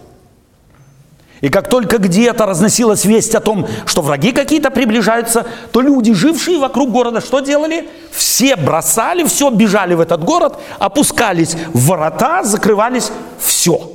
и 1.44 1.50
как 1.50 1.68
только 1.68 1.98
где-то 1.98 2.46
разносилась 2.46 3.04
весть 3.04 3.34
о 3.34 3.40
том, 3.40 3.66
что 3.84 4.00
враги 4.00 4.32
какие-то 4.32 4.70
приближаются, 4.70 5.44
то 5.72 5.82
люди, 5.82 6.14
жившие 6.14 6.58
вокруг 6.58 6.90
города, 6.90 7.20
что 7.20 7.40
делали? 7.40 7.86
Все 8.12 8.56
бросали 8.56 9.24
все, 9.24 9.50
бежали 9.50 9.92
в 9.92 10.00
этот 10.00 10.24
город, 10.24 10.58
опускались 10.78 11.54
в 11.74 11.88
ворота, 11.88 12.44
закрывались, 12.44 13.12
все. 13.38 13.92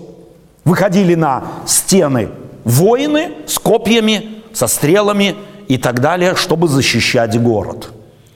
Выходили 0.63 1.15
на 1.15 1.43
стены 1.65 2.29
воины 2.65 3.31
с 3.47 3.57
копьями, 3.57 4.43
со 4.53 4.67
стрелами 4.67 5.35
и 5.67 5.79
так 5.79 6.01
далее, 6.01 6.35
чтобы 6.35 6.67
защищать 6.67 7.41
город. 7.41 7.89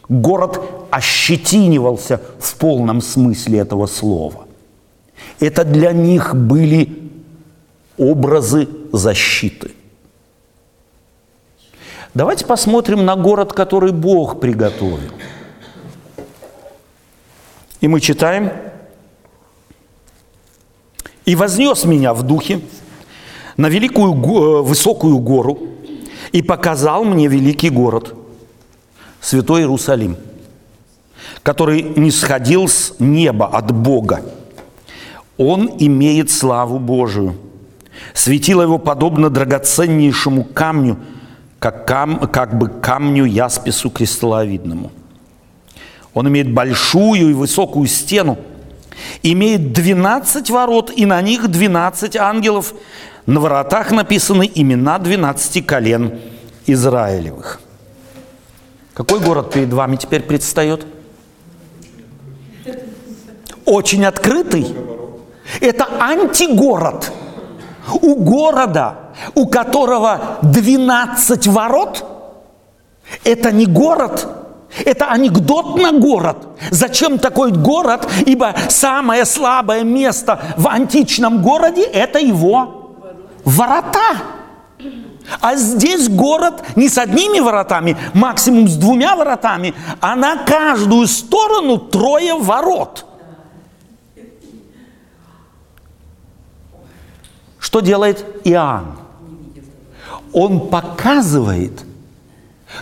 Город 0.10 0.60
ощетинивался 0.90 2.20
в 2.40 2.56
полном 2.56 3.00
смысле 3.00 3.60
этого 3.60 3.86
слова. 3.86 4.48
Это 5.40 5.64
для 5.64 5.92
них 5.92 6.34
были 6.34 7.03
образы 7.98 8.68
защиты. 8.92 9.72
Давайте 12.14 12.46
посмотрим 12.46 13.06
на 13.06 13.16
город, 13.16 13.54
который 13.54 13.92
Бог 13.92 14.40
приготовил. 14.40 15.12
И 17.82 17.88
мы 17.88 18.00
читаем, 18.00 18.52
«И 21.26 21.36
вознес 21.36 21.86
меня 21.86 22.14
в 22.14 22.24
духе 22.24 22.62
на 23.58 23.68
великую 23.68 24.14
э, 24.14 24.62
высокую 24.62 25.20
гору 25.20 25.60
и 26.32 26.42
показал 26.42 27.04
мне 27.04 27.28
великий 27.28 27.70
город, 27.70 28.16
святой 29.22 29.62
Иерусалим, 29.62 30.18
который 31.42 31.82
не 31.82 32.12
сходил 32.12 32.68
с 32.68 32.96
неба 33.00 33.48
от 33.48 33.72
Бога. 33.72 34.24
Он 35.38 35.72
имеет 35.80 36.32
славу 36.32 36.80
Божию. 36.80 37.36
Светило 38.14 38.62
его 38.62 38.78
подобно 38.78 39.30
драгоценнейшему 39.30 40.44
камню, 40.44 41.00
как, 41.60 41.88
кам, 41.88 42.20
как 42.28 42.58
бы 42.58 42.68
камню 42.68 43.26
яспису 43.26 43.90
кристалловидному. 43.90 44.92
Он 46.14 46.28
имеет 46.28 46.52
большую 46.52 47.32
и 47.32 47.34
высокую 47.34 47.88
стену, 47.88 48.38
имеет 49.24 49.74
12 49.74 50.50
ворот, 50.50 50.92
и 50.96 51.06
на 51.06 51.22
них 51.22 51.48
12 51.48 52.16
ангелов. 52.16 52.74
На 53.26 53.40
воротах 53.40 53.92
написаны 53.92 54.52
имена 54.54 55.00
12 55.00 55.66
колен 55.66 56.20
Израилевых. 56.68 57.62
Какой 58.94 59.20
город 59.20 59.52
перед 59.52 59.74
вами 59.74 59.96
теперь 59.96 60.22
предстает? 60.22 60.86
Очень 63.66 64.06
открытый. 64.06 64.68
Это 65.62 65.88
антигород. 66.00 67.12
У 68.02 68.16
города, 68.16 68.96
у 69.36 69.48
которого 69.48 70.38
12 70.42 71.48
ворот, 71.48 72.06
это 73.24 73.52
не 73.52 73.66
город, 73.66 74.28
это 74.86 75.08
анекдот 75.08 75.78
на 75.80 75.92
город. 75.92 76.38
Зачем 76.72 77.20
такой 77.20 77.52
город? 77.52 78.08
Ибо 78.26 78.56
самое 78.70 79.26
слабое 79.26 79.84
место 79.84 80.40
в 80.58 80.68
античном 80.68 81.42
городе– 81.42 81.84
это 81.94 82.20
его 82.20 82.96
ворота. 83.44 84.18
А 85.40 85.56
здесь 85.56 86.10
город 86.10 86.64
не 86.76 86.90
с 86.90 86.98
одними 86.98 87.40
воротами, 87.40 87.98
максимум 88.14 88.68
с 88.68 88.76
двумя 88.76 89.16
воротами, 89.16 89.74
а 90.02 90.16
на 90.16 90.38
каждую 90.38 91.08
сторону 91.08 91.78
трое 91.78 92.36
ворот. 92.36 93.06
Что 97.74 97.80
делает 97.80 98.24
Иоанн? 98.44 99.00
Он 100.32 100.70
показывает, 100.70 101.84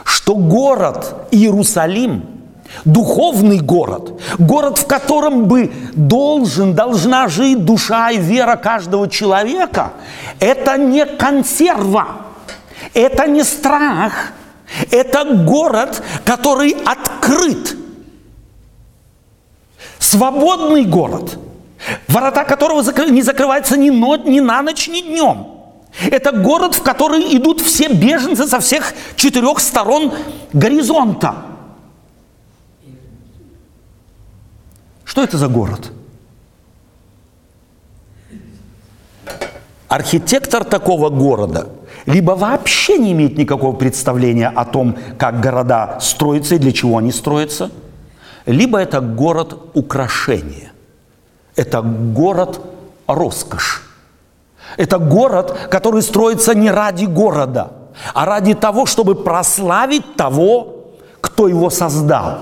что 0.03 0.35
город 0.35 1.29
Иерусалим– 1.31 2.25
духовный 2.83 3.61
город, 3.61 4.21
город, 4.37 4.79
в 4.79 4.87
котором 4.87 5.45
бы 5.45 5.71
должен, 5.93 6.75
должна 6.75 7.29
жить 7.29 7.63
душа 7.63 8.11
и 8.11 8.17
вера 8.17 8.57
каждого 8.57 9.07
человека, 9.07 9.93
это 10.41 10.77
не 10.77 11.05
консерва, 11.05 12.25
это 12.93 13.27
не 13.27 13.45
страх, 13.45 14.33
это 14.91 15.23
город, 15.23 16.03
который 16.25 16.75
открыт. 16.85 17.77
Свободный 19.99 20.83
город, 20.83 21.37
ворота 22.07 22.43
которого 22.43 22.83
не 23.09 23.21
закрываются 23.21 23.77
ни, 23.77 23.89
ни 24.29 24.39
на 24.39 24.61
ночь, 24.61 24.87
ни 24.87 25.01
днем. 25.01 25.47
Это 26.09 26.31
город, 26.31 26.75
в 26.75 26.83
который 26.83 27.35
идут 27.35 27.61
все 27.61 27.89
беженцы 27.89 28.47
со 28.47 28.59
всех 28.59 28.93
четырех 29.15 29.59
сторон 29.59 30.13
горизонта. 30.53 31.35
Что 35.03 35.23
это 35.23 35.37
за 35.37 35.47
город? 35.47 35.91
Архитектор 39.89 40.63
такого 40.63 41.09
города 41.09 41.67
либо 42.05 42.31
вообще 42.31 42.97
не 42.97 43.11
имеет 43.11 43.37
никакого 43.37 43.75
представления 43.75 44.47
о 44.47 44.65
том, 44.65 44.97
как 45.17 45.41
города 45.41 45.97
строятся 45.99 46.55
и 46.55 46.59
для 46.59 46.71
чего 46.71 46.97
они 46.97 47.11
строятся, 47.11 47.71
либо 48.45 48.79
это 48.79 49.01
город 49.01 49.57
украшения. 49.73 50.70
Это 51.55 51.81
город 51.81 52.61
роскошь. 53.07 53.83
Это 54.77 54.97
город, 54.97 55.67
который 55.69 56.01
строится 56.01 56.55
не 56.55 56.71
ради 56.71 57.05
города, 57.05 57.73
а 58.13 58.25
ради 58.25 58.53
того, 58.53 58.85
чтобы 58.85 59.15
прославить 59.15 60.15
того, 60.15 60.93
кто 61.19 61.47
его 61.47 61.69
создал. 61.69 62.39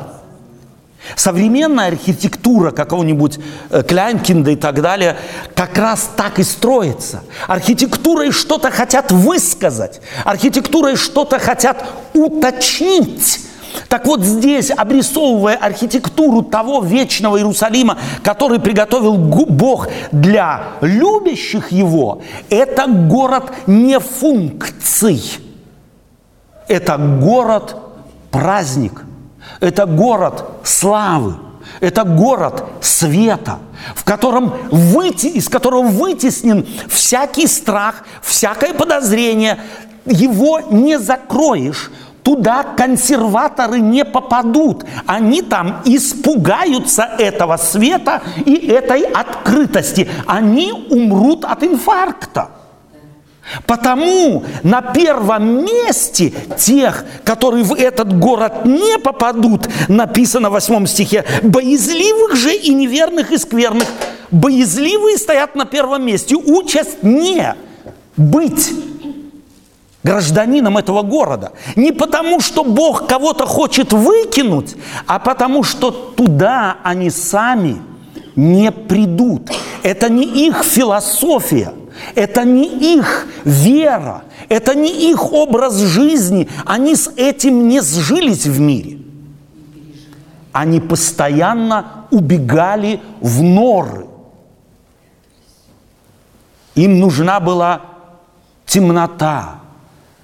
Современная 1.15 1.87
архитектура 1.87 2.71
какого-нибудь 2.71 3.39
э, 3.69 3.83
Кляйнкинда 3.83 4.51
и 4.51 4.55
так 4.55 4.81
далее 4.81 5.17
как 5.55 5.77
раз 5.77 6.09
так 6.15 6.39
и 6.39 6.43
строится. 6.43 7.23
Архитектурой 7.47 8.31
что-то 8.31 8.69
хотят 8.69 9.11
высказать, 9.11 10.01
архитектурой 10.25 10.97
что-то 10.97 11.39
хотят 11.39 11.83
уточнить. 12.13 13.39
Так 13.87 14.05
вот 14.05 14.23
здесь, 14.23 14.71
обрисовывая 14.71 15.55
архитектуру 15.55 16.41
того 16.41 16.81
вечного 16.81 17.37
Иерусалима, 17.37 17.97
который 18.23 18.59
приготовил 18.59 19.15
Бог 19.17 19.87
для 20.11 20.63
любящих 20.81 21.71
его, 21.71 22.21
это 22.49 22.87
город 22.87 23.51
не 23.67 23.99
функций, 23.99 25.21
это 26.67 26.97
город 26.97 27.75
праздник– 28.31 29.03
это 29.59 29.85
город 29.85 30.45
славы, 30.63 31.35
это 31.79 32.03
город 32.03 32.63
света, 32.81 33.59
в 33.95 34.03
котором 34.03 34.53
выйти, 34.71 35.27
из 35.27 35.49
которого 35.49 35.83
вытеснен 35.83 36.65
всякий 36.87 37.47
страх, 37.47 38.03
всякое 38.21 38.73
подозрение. 38.73 39.59
Его 40.05 40.61
не 40.71 40.97
закроешь, 40.97 41.91
туда 42.29 42.63
консерваторы 42.63 43.79
не 43.79 44.05
попадут. 44.05 44.85
Они 45.07 45.41
там 45.41 45.81
испугаются 45.83 47.09
этого 47.17 47.57
света 47.57 48.21
и 48.45 48.67
этой 48.67 49.01
открытости. 49.01 50.07
Они 50.27 50.71
умрут 50.91 51.43
от 51.43 51.63
инфаркта. 51.63 52.49
Потому 53.65 54.43
на 54.61 54.83
первом 54.83 55.65
месте 55.65 56.31
тех, 56.55 57.03
которые 57.23 57.63
в 57.63 57.73
этот 57.73 58.15
город 58.19 58.63
не 58.63 58.99
попадут, 58.99 59.67
написано 59.87 60.51
в 60.51 60.53
восьмом 60.53 60.85
стихе, 60.85 61.25
боязливых 61.41 62.35
же 62.35 62.53
и 62.53 62.71
неверных 62.75 63.31
и 63.31 63.39
скверных. 63.39 63.87
Боязливые 64.29 65.17
стоят 65.17 65.55
на 65.55 65.65
первом 65.65 66.05
месте. 66.05 66.35
Участь 66.35 67.01
не 67.01 67.55
быть 68.15 68.71
гражданином 70.03 70.77
этого 70.77 71.01
города. 71.01 71.51
Не 71.75 71.91
потому, 71.91 72.39
что 72.39 72.63
Бог 72.63 73.07
кого-то 73.07 73.45
хочет 73.45 73.93
выкинуть, 73.93 74.75
а 75.07 75.19
потому, 75.19 75.63
что 75.63 75.91
туда 75.91 76.77
они 76.83 77.09
сами 77.09 77.81
не 78.35 78.71
придут. 78.71 79.49
Это 79.83 80.09
не 80.09 80.47
их 80.47 80.63
философия. 80.63 81.73
Это 82.15 82.43
не 82.43 82.95
их 82.95 83.27
вера, 83.43 84.23
это 84.47 84.73
не 84.73 85.11
их 85.11 85.33
образ 85.33 85.75
жизни. 85.75 86.47
Они 86.65 86.95
с 86.95 87.11
этим 87.15 87.67
не 87.67 87.81
сжились 87.81 88.45
в 88.45 88.59
мире. 88.59 88.99
Они 90.51 90.79
постоянно 90.79 92.05
убегали 92.09 93.01
в 93.21 93.43
норы. 93.43 94.07
Им 96.75 96.99
нужна 96.99 97.39
была 97.39 97.81
темнота, 98.65 99.59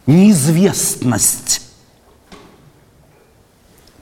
неизвестность. 0.05 1.61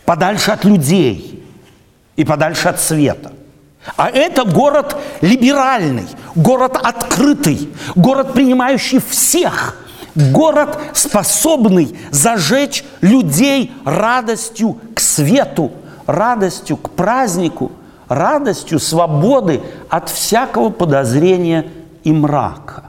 Подальше 0.05 0.51
от 0.51 0.65
людей 0.65 1.43
и 2.15 2.23
подальше 2.25 2.69
от 2.69 2.79
света– 2.79 3.31
а 3.97 4.09
это 4.09 4.45
город 4.45 4.95
либеральный, 5.21 6.07
город 6.35 6.79
открытый, 6.81 7.69
город, 7.95 8.33
принимающий 8.33 8.99
всех, 8.99 9.77
город, 10.15 10.77
способный 10.93 11.97
зажечь 12.09 12.83
людей 13.01 13.71
радостью 13.83 14.77
к 14.95 14.99
свету, 14.99 15.71
радостью 16.07 16.77
к 16.77 16.91
празднику, 16.91 17.71
радостью 18.07 18.79
свободы 18.79 19.61
от 19.89 20.09
всякого 20.09 20.69
подозрения 20.69 21.67
и 22.03 22.11
мрака. 22.13 22.85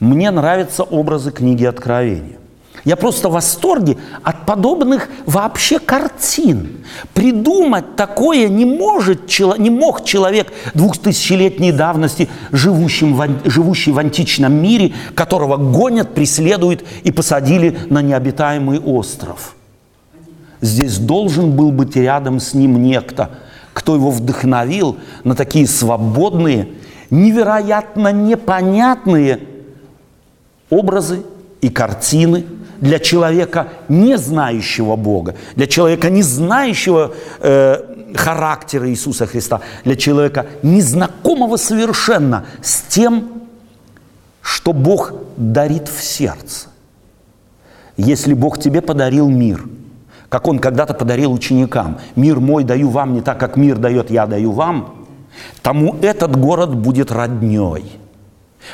Мне 0.00 0.30
нравятся 0.30 0.82
образы 0.82 1.30
книги 1.30 1.64
Откровения. 1.64 2.36
Я 2.84 2.94
просто 2.94 3.28
в 3.28 3.32
восторге 3.32 3.96
от 4.22 4.46
подобных 4.46 5.08
вообще 5.24 5.80
картин. 5.80 6.84
Придумать 7.14 7.96
такое 7.96 8.48
не, 8.48 8.64
может, 8.64 9.28
не 9.58 9.70
мог 9.70 10.04
человек 10.04 10.52
двухтысячелетней 10.74 11.72
давности, 11.72 12.28
живущий 12.52 13.06
в, 13.06 13.50
живущий 13.50 13.90
в 13.90 13.98
античном 13.98 14.52
мире, 14.52 14.92
которого 15.14 15.56
гонят, 15.56 16.14
преследуют 16.14 16.84
и 17.02 17.10
посадили 17.10 17.76
на 17.90 18.02
необитаемый 18.02 18.78
остров. 18.78 19.56
Здесь 20.60 20.98
должен 20.98 21.56
был 21.56 21.72
быть 21.72 21.96
рядом 21.96 22.38
с 22.38 22.54
ним 22.54 22.80
некто, 22.80 23.30
кто 23.72 23.96
его 23.96 24.10
вдохновил 24.10 24.96
на 25.24 25.34
такие 25.34 25.66
свободные, 25.66 26.68
невероятно 27.10 28.12
непонятные 28.12 29.40
образы 30.70 31.22
и 31.60 31.68
картины– 31.68 32.44
для 32.80 32.98
человека, 32.98 33.68
не 33.88 34.16
знающего 34.18 34.96
Бога, 34.96 35.34
для 35.54 35.66
человека, 35.66 36.10
не 36.10 36.22
знающего 36.22 37.14
э, 37.40 38.14
характера 38.14 38.88
Иисуса 38.90 39.26
Христа, 39.26 39.60
для 39.84 39.96
человека, 39.96 40.46
незнакомого 40.62 41.56
совершенно 41.56 42.44
с 42.62 42.82
тем, 42.82 43.42
что 44.42 44.72
Бог 44.72 45.14
дарит 45.36 45.88
в 45.88 46.02
сердце. 46.02 46.68
Если 47.96 48.34
Бог 48.34 48.58
тебе 48.58 48.82
подарил 48.82 49.28
мир, 49.28 49.64
как 50.28 50.48
Он 50.48 50.58
когда-то 50.58 50.94
подарил 50.94 51.32
ученикам, 51.32 51.98
мир 52.14 52.40
мой 52.40 52.64
даю 52.64 52.90
вам 52.90 53.14
не 53.14 53.22
так, 53.22 53.38
как 53.38 53.56
мир 53.56 53.78
дает, 53.78 54.10
я 54.10 54.26
даю 54.26 54.52
вам, 54.52 55.06
тому 55.62 55.96
этот 56.02 56.36
город 56.36 56.74
будет 56.74 57.10
родней. 57.10 57.98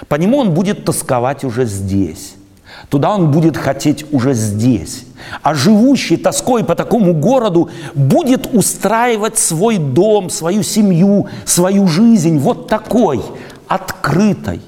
По 0.09 0.17
нему 0.17 0.39
он 0.39 0.53
будет 0.53 0.85
тосковать 0.85 1.45
уже 1.45 1.65
здесь. 1.65 2.35
Туда 2.89 3.15
он 3.15 3.31
будет 3.31 3.57
хотеть 3.57 4.05
уже 4.13 4.35
здесь. 4.35 5.05
А 5.43 5.55
живущий 5.55 6.17
тоской 6.17 6.65
по 6.65 6.75
такому 6.75 7.15
городу 7.15 7.71
будет 7.95 8.53
устраивать 8.53 9.39
свой 9.39 9.79
дом, 9.79 10.31
свою 10.31 10.63
семью, 10.63 11.29
свою 11.45 11.87
жизнь 11.87 12.39
вот 12.39 12.69
такой, 12.69 13.23
открытой, 13.69 14.61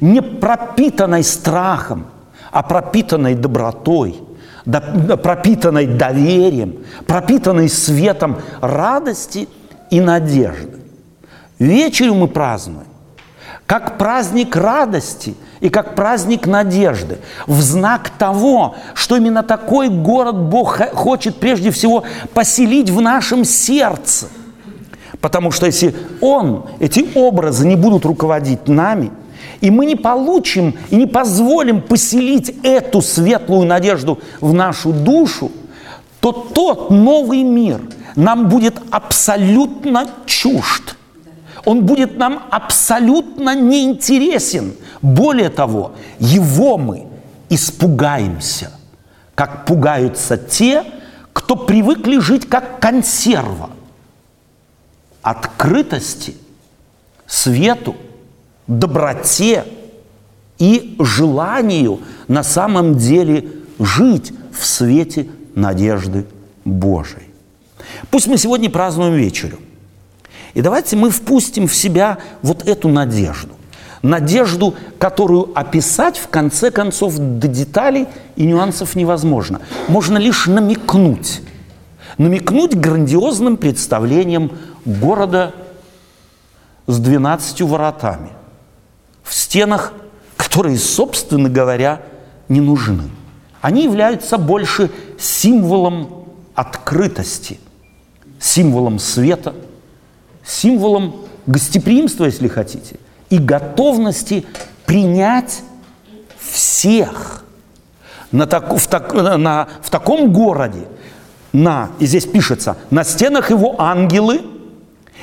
не 0.00 0.20
пропитанной 0.20 1.22
страхом, 1.22 2.06
а 2.50 2.62
пропитанной 2.62 3.34
добротой, 3.34 4.16
пропитанной 4.64 5.86
доверием, 5.86 6.78
пропитанной 7.06 7.68
светом 7.68 8.38
радости 8.60 9.48
и 9.90 10.00
надежды. 10.00 10.78
Вечерю 11.58 12.14
мы 12.14 12.28
празднуем 12.28 12.86
как 13.66 13.98
праздник 13.98 14.54
радости 14.54 15.34
и 15.60 15.68
как 15.68 15.94
праздник 15.94 16.46
надежды, 16.46 17.18
в 17.46 17.60
знак 17.60 18.10
того, 18.10 18.76
что 18.94 19.16
именно 19.16 19.42
такой 19.42 19.88
город 19.88 20.36
Бог 20.36 20.80
хочет 20.94 21.36
прежде 21.36 21.70
всего 21.70 22.04
поселить 22.32 22.90
в 22.90 23.00
нашем 23.00 23.44
сердце. 23.44 24.28
Потому 25.20 25.50
что 25.50 25.66
если 25.66 25.94
Он, 26.20 26.66
эти 26.78 27.08
образы 27.16 27.66
не 27.66 27.76
будут 27.76 28.04
руководить 28.04 28.68
нами, 28.68 29.10
и 29.60 29.70
мы 29.70 29.86
не 29.86 29.96
получим 29.96 30.74
и 30.90 30.96
не 30.96 31.06
позволим 31.06 31.80
поселить 31.80 32.54
эту 32.62 33.02
светлую 33.02 33.66
надежду 33.66 34.20
в 34.40 34.52
нашу 34.52 34.92
душу, 34.92 35.50
то 36.20 36.32
тот 36.32 36.90
новый 36.90 37.42
мир 37.42 37.80
нам 38.14 38.48
будет 38.48 38.76
абсолютно 38.90 40.06
чужд– 40.26 40.96
он 41.66 41.84
будет 41.84 42.16
нам 42.16 42.44
абсолютно 42.50 43.54
неинтересен. 43.54 44.74
Более 45.02 45.50
того, 45.50 45.92
его 46.20 46.78
мы 46.78 47.06
испугаемся, 47.50 48.70
как 49.34 49.66
пугаются 49.66 50.38
те, 50.38 50.84
кто 51.32 51.56
привыкли 51.56 52.20
жить 52.20 52.48
как 52.48 52.78
консерва. 52.80 53.70
Открытости, 55.22 56.36
свету, 57.26 57.96
доброте 58.68 59.64
и 60.58 60.94
желанию 61.00 62.00
на 62.28 62.44
самом 62.44 62.96
деле 62.96 63.48
жить 63.80 64.32
в 64.56 64.64
свете 64.64 65.28
надежды 65.56 66.26
Божией. 66.64 67.26
Пусть 68.08 68.28
мы 68.28 68.38
сегодня 68.38 68.70
празднуем 68.70 69.14
вечерю. 69.14 69.58
И 70.56 70.62
давайте 70.62 70.96
мы 70.96 71.10
впустим 71.10 71.68
в 71.68 71.74
себя 71.74 72.16
вот 72.40 72.66
эту 72.66 72.88
надежду. 72.88 73.52
Надежду, 74.00 74.74
которую 74.98 75.50
описать 75.54 76.16
в 76.16 76.28
конце 76.28 76.70
концов 76.70 77.18
до 77.18 77.46
деталей 77.46 78.06
и 78.36 78.46
нюансов 78.46 78.96
невозможно. 78.96 79.60
Можно 79.86 80.16
лишь 80.16 80.46
намекнуть. 80.46 81.42
Намекнуть 82.16 82.74
грандиозным 82.74 83.58
представлением 83.58 84.52
города 84.86 85.52
с 86.86 86.98
12 87.00 87.60
воротами. 87.60 88.30
В 89.24 89.34
стенах, 89.34 89.92
которые, 90.38 90.78
собственно 90.78 91.50
говоря, 91.50 92.00
не 92.48 92.62
нужны. 92.62 93.10
Они 93.60 93.84
являются 93.84 94.38
больше 94.38 94.90
символом 95.18 96.24
открытости, 96.54 97.60
символом 98.40 98.98
света– 98.98 99.54
символом 100.46 101.26
гостеприимства, 101.46 102.24
если 102.26 102.48
хотите, 102.48 102.96
и 103.30 103.38
готовности 103.38 104.46
принять 104.84 105.62
всех. 106.38 107.44
На 108.32 108.46
так, 108.46 108.72
в, 108.72 108.86
так, 108.86 109.12
на, 109.14 109.68
в 109.82 109.90
таком 109.90 110.32
городе, 110.32 110.86
на, 111.52 111.90
и 111.98 112.06
здесь 112.06 112.26
пишется, 112.26 112.76
на 112.90 113.04
стенах 113.04 113.50
его 113.50 113.80
ангелы, 113.80 114.42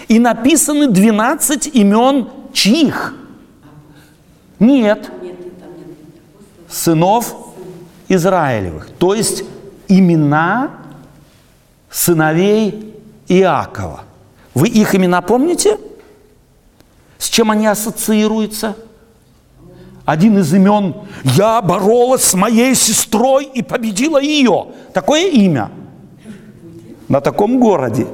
и 0.07 0.19
написаны 0.19 0.89
12 0.89 1.67
имен 1.75 2.27
чьих? 2.51 3.15
Нет. 4.59 5.09
Сынов 6.69 7.35
Израилевых. 8.09 8.89
То 8.97 9.13
есть 9.13 9.43
имена 9.87 10.71
сыновей 11.89 12.95
Иакова– 13.27 14.03
вы 14.53 14.67
их 14.67 14.95
имена 14.95 15.21
помните? 15.21 15.77
С 17.17 17.29
чем 17.29 17.51
они 17.51 17.67
ассоциируются? 17.67 18.75
Один 20.05 20.37
из 20.37 20.53
имен 20.53 20.95
«Я 21.23 21.61
боролась 21.61 22.23
с 22.23 22.33
моей 22.33 22.75
сестрой 22.75 23.45
и 23.45 23.61
победила 23.61 24.21
ее». 24.21 24.67
Такое 24.93 25.29
имя 25.29 25.71
на 27.07 27.21
таком 27.21 27.59
городе. 27.59 28.07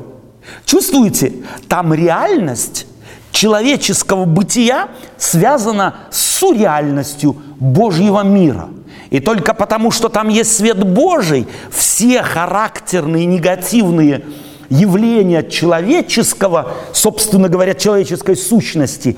Чувствуете, 0.65 1.34
там 1.67 1.93
реальность 1.93 2.86
человеческого 3.32 4.25
бытия 4.25 4.89
связана 5.17 5.95
с 6.12 6.21
сурреальностью 6.38 7.36
Божьего 7.60 8.23
мира. 8.23 8.69
И 9.10 9.19
только 9.19 9.54
потому, 9.56 9.89
что 9.89 10.10
там 10.10 10.30
есть 10.30 10.56
свет 10.56 10.84
Божий, 10.84 11.47
все 11.71 12.21
характерные 12.21 13.25
негативные 13.25 14.23
явления 14.69 15.43
человеческого, 15.43 16.73
собственно 16.93 17.49
говоря, 17.49 17.73
человеческой 17.73 18.36
сущности 18.36 19.17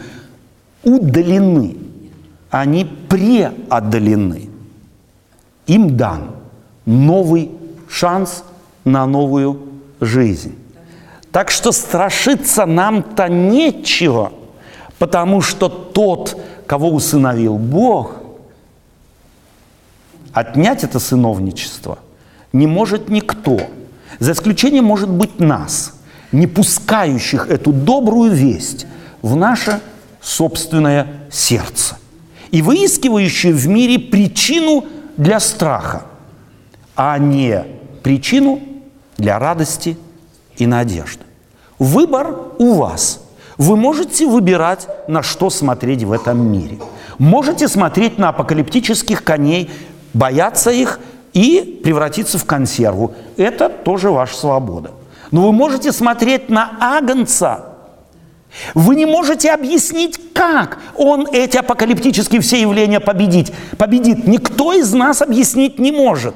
удалены. 0.83 1.77
Они 2.49 2.85
преодолены. 2.85 4.49
Им 5.67 5.95
дан 5.95 6.31
новый 6.85 7.51
шанс 7.89 8.43
на 8.83 9.05
новую 9.05 9.61
жизнь. 9.99 10.55
Так 11.31 11.51
что 11.51 11.71
страшиться 11.71 12.65
нам-то 12.65 13.29
нечего, 13.29 14.33
потому 14.99 15.41
что 15.41 15.69
тот, 15.69 16.37
кого 16.65 16.89
усыновил 16.89 17.57
Бог, 17.57 18.15
отнять 20.33 20.83
это 20.83 20.99
сыновничество 20.99 21.99
не 22.51 22.67
может 22.67 23.09
никто– 23.09 23.59
за 24.21 24.33
исключением, 24.33 24.85
может 24.85 25.09
быть, 25.09 25.39
нас, 25.39 25.95
не 26.31 26.45
пускающих 26.45 27.49
эту 27.49 27.73
добрую 27.73 28.31
весть 28.31 28.85
в 29.23 29.35
наше 29.35 29.81
собственное 30.21 31.07
сердце 31.31 31.97
и 32.51 32.61
выискивающие 32.61 33.51
в 33.51 33.67
мире 33.67 33.97
причину 33.97 34.85
для 35.17 35.39
страха, 35.39 36.03
а 36.95 37.17
не 37.17 37.65
причину 38.03 38.61
для 39.17 39.39
радости 39.39 39.97
и 40.55 40.67
надежды. 40.67 41.23
Выбор 41.79 42.35
у 42.59 42.75
вас. 42.75 43.23
Вы 43.57 43.75
можете 43.75 44.27
выбирать, 44.27 44.87
на 45.07 45.23
что 45.23 45.49
смотреть 45.49 46.03
в 46.03 46.11
этом 46.11 46.39
мире. 46.39 46.77
Можете 47.17 47.67
смотреть 47.67 48.19
на 48.19 48.29
апокалиптических 48.29 49.23
коней, 49.23 49.71
бояться 50.13 50.69
их 50.69 50.99
и 51.33 51.79
превратиться 51.83 52.37
в 52.37 52.45
консерву. 52.45 53.13
Это 53.37 53.69
тоже 53.69 54.11
ваша 54.11 54.35
свобода. 54.35 54.91
Но 55.31 55.43
вы 55.43 55.51
можете 55.53 55.91
смотреть 55.91 56.49
на 56.49 56.77
Агнца 56.79 57.65
Вы 58.73 58.95
не 58.95 59.05
можете 59.05 59.51
объяснить, 59.51 60.19
как 60.33 60.77
он 60.95 61.27
эти 61.31 61.57
апокалиптические 61.57 62.41
все 62.41 62.61
явления 62.61 62.99
победить, 62.99 63.53
победит. 63.77 64.27
Никто 64.27 64.73
из 64.73 64.93
нас 64.93 65.21
объяснить 65.21 65.79
не 65.79 65.91
может. 65.91 66.35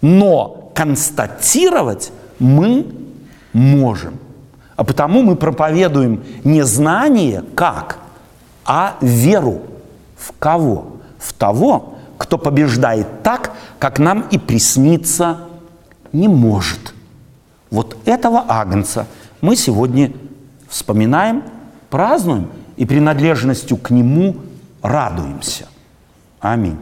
Но 0.00 0.70
констатировать 0.74 2.10
мы 2.38 2.86
можем. 3.52 4.18
А 4.76 4.84
потому 4.84 5.22
мы 5.22 5.36
проповедуем 5.36 6.22
не 6.44 6.62
знание 6.62 7.42
как, 7.54 7.98
а 8.64 8.96
веру. 9.00 9.62
В 10.16 10.32
кого? 10.38 10.96
В 11.18 11.32
того, 11.32 11.94
кто 12.18 12.38
побеждает 12.38 13.22
так, 13.22 13.52
как 13.78 13.98
нам 13.98 14.26
и 14.30 14.38
присниться 14.38 15.40
не 16.12 16.28
может. 16.28 16.94
Вот 17.70 17.96
этого 18.04 18.44
агнца 18.48 19.06
мы 19.40 19.56
сегодня 19.56 20.12
вспоминаем, 20.68 21.42
празднуем 21.90 22.48
и 22.76 22.86
принадлежностью 22.86 23.76
к 23.76 23.90
нему 23.90 24.36
радуемся. 24.82 25.66
Аминь. 26.40 26.78